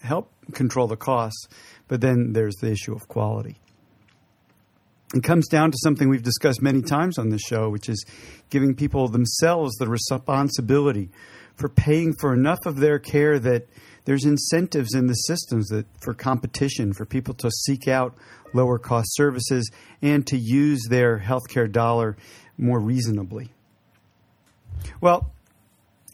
help 0.00 0.30
control 0.52 0.86
the 0.86 0.96
costs, 0.96 1.48
but 1.88 2.00
then 2.00 2.34
there's 2.34 2.54
the 2.60 2.70
issue 2.70 2.94
of 2.94 3.08
quality. 3.08 3.58
It 5.12 5.24
comes 5.24 5.48
down 5.48 5.72
to 5.72 5.76
something 5.82 6.08
we've 6.08 6.22
discussed 6.22 6.62
many 6.62 6.82
times 6.82 7.18
on 7.18 7.30
this 7.30 7.42
show, 7.42 7.68
which 7.68 7.88
is 7.88 8.04
giving 8.50 8.76
people 8.76 9.08
themselves 9.08 9.74
the 9.76 9.88
responsibility 9.88 11.10
for 11.56 11.68
paying 11.68 12.12
for 12.20 12.32
enough 12.32 12.58
of 12.66 12.76
their 12.76 12.98
care 12.98 13.38
that 13.38 13.66
there's 14.04 14.24
incentives 14.24 14.94
in 14.94 15.06
the 15.06 15.14
systems 15.14 15.68
that 15.68 15.86
for 16.02 16.14
competition 16.14 16.92
for 16.92 17.04
people 17.04 17.34
to 17.34 17.50
seek 17.50 17.88
out 17.88 18.14
lower 18.52 18.78
cost 18.78 19.08
services 19.14 19.70
and 20.02 20.26
to 20.26 20.36
use 20.36 20.82
their 20.88 21.18
healthcare 21.18 21.70
dollar 21.70 22.16
more 22.58 22.78
reasonably. 22.78 23.50
Well, 25.00 25.30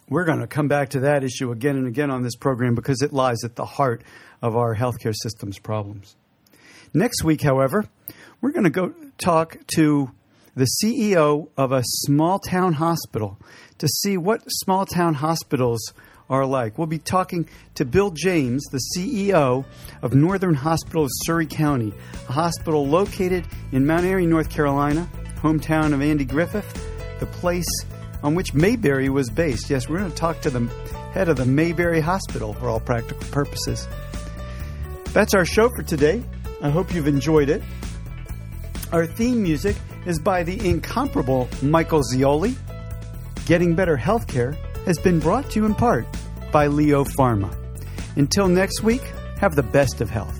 we're 0.09 0.25
going 0.25 0.41
to 0.41 0.47
come 0.47 0.69
back 0.69 0.91
to 0.91 1.01
that 1.01 1.23
issue 1.23 1.51
again 1.53 1.77
and 1.77 1.87
again 1.87 2.11
on 2.11 2.23
this 2.23 2.37
program 2.37 2.75
because 2.75 3.03
it 3.03 3.13
lies 3.13 3.45
at 3.45 3.57
the 3.57 3.65
heart 3.65 4.03
of 4.43 4.57
our 4.57 4.75
healthcare 4.75 5.15
system's 5.15 5.59
problems. 5.59 6.17
Next 6.93 7.23
week, 7.23 7.43
however, 7.43 7.87
we're 8.41 8.53
going 8.53 8.65
to 8.65 8.71
go 8.71 8.95
talk 9.19 9.59
to 9.77 10.11
the 10.57 10.67
CEO 10.83 11.49
of 11.57 11.71
a 11.71 11.83
small 11.85 12.39
town 12.41 12.75
hospital 12.75 13.39
to 13.79 13.87
see 13.87 14.17
what 14.17 14.43
small 14.49 14.85
town 14.85 15.15
hospitals 15.15 15.93
are 16.31 16.47
like. 16.47 16.79
We'll 16.79 16.87
be 16.87 16.99
talking 16.99 17.49
to 17.75 17.85
Bill 17.85 18.11
James, 18.13 18.65
the 18.71 18.81
CEO 18.97 19.65
of 20.01 20.15
Northern 20.15 20.55
Hospital 20.55 21.05
of 21.05 21.11
Surry 21.25 21.47
County, 21.47 21.93
a 22.29 22.33
hospital 22.33 22.87
located 22.87 23.47
in 23.73 23.85
Mount 23.85 24.07
Airy, 24.07 24.27
North 24.27 24.49
Carolina, 24.49 25.11
hometown 25.37 25.93
of 25.93 26.01
Andy 26.01 26.25
Griffith, 26.25 26.73
the 27.19 27.27
place 27.27 27.67
on 28.23 28.35
which 28.35 28.55
Mayberry 28.55 29.09
was 29.09 29.29
based. 29.29 29.69
Yes, 29.69 29.89
we're 29.89 29.99
going 29.99 30.11
to 30.11 30.17
talk 30.17 30.41
to 30.43 30.51
the 30.51 30.67
head 31.13 31.29
of 31.29 31.37
the 31.37 31.47
Mayberry 31.47 32.01
Hospital 32.01 32.55
for 32.55 32.69
all 32.69 32.81
practical 32.81 33.27
purposes. 33.31 33.89
That's 35.07 35.35
our 35.35 35.45
show 35.45 35.69
for 35.71 35.83
today. 35.83 36.23
I 36.63 36.71
hope 36.71 36.95
you've 36.95 37.09
enjoyed 37.09 37.49
it. 37.49 37.63
Our 38.93 39.07
theme 39.07 39.43
music 39.43 39.77
is 40.07 40.21
by 40.21 40.45
the 40.45 40.69
incomparable 40.69 41.49
Michael 41.63 42.03
Zioli. 42.03 42.55
Getting 43.47 43.75
Better 43.75 43.97
Healthcare 43.97 44.55
has 44.85 44.99
been 44.99 45.19
brought 45.19 45.51
to 45.51 45.61
you 45.61 45.67
in 45.67 45.75
part 45.75 46.07
by 46.53 46.67
Leo 46.67 47.05
Pharma. 47.05 47.55
Until 48.17 48.49
next 48.49 48.83
week, 48.83 49.03
have 49.39 49.55
the 49.55 49.63
best 49.63 50.01
of 50.01 50.11
health. 50.11 50.37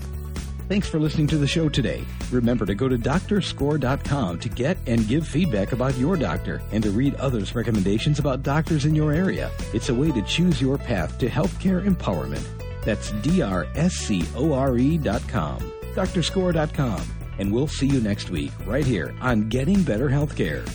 Thanks 0.67 0.87
for 0.87 0.99
listening 0.99 1.27
to 1.27 1.37
the 1.37 1.47
show 1.47 1.67
today. 1.67 2.05
Remember 2.31 2.65
to 2.65 2.73
go 2.73 2.87
to 2.87 2.97
doctorscore.com 2.97 4.39
to 4.39 4.47
get 4.49 4.77
and 4.87 5.05
give 5.07 5.27
feedback 5.27 5.73
about 5.73 5.97
your 5.97 6.15
doctor 6.15 6.61
and 6.71 6.81
to 6.83 6.91
read 6.91 7.15
others' 7.15 7.53
recommendations 7.55 8.19
about 8.19 8.41
doctors 8.41 8.85
in 8.85 8.95
your 8.95 9.11
area. 9.11 9.51
It's 9.73 9.89
a 9.89 9.93
way 9.93 10.11
to 10.13 10.21
choose 10.21 10.61
your 10.61 10.77
path 10.77 11.17
to 11.17 11.27
healthcare 11.27 11.85
empowerment. 11.85 12.45
That's 12.85 13.11
D-R-S-C-O-R-E 13.11 14.97
dot 14.99 15.27
com, 15.27 15.59
doctorscore.com. 15.93 17.01
And 17.37 17.51
we'll 17.51 17.67
see 17.67 17.87
you 17.87 17.99
next 17.99 18.29
week 18.29 18.51
right 18.65 18.85
here 18.85 19.13
on 19.19 19.49
Getting 19.49 19.83
Better 19.83 20.07
Healthcare. 20.09 20.65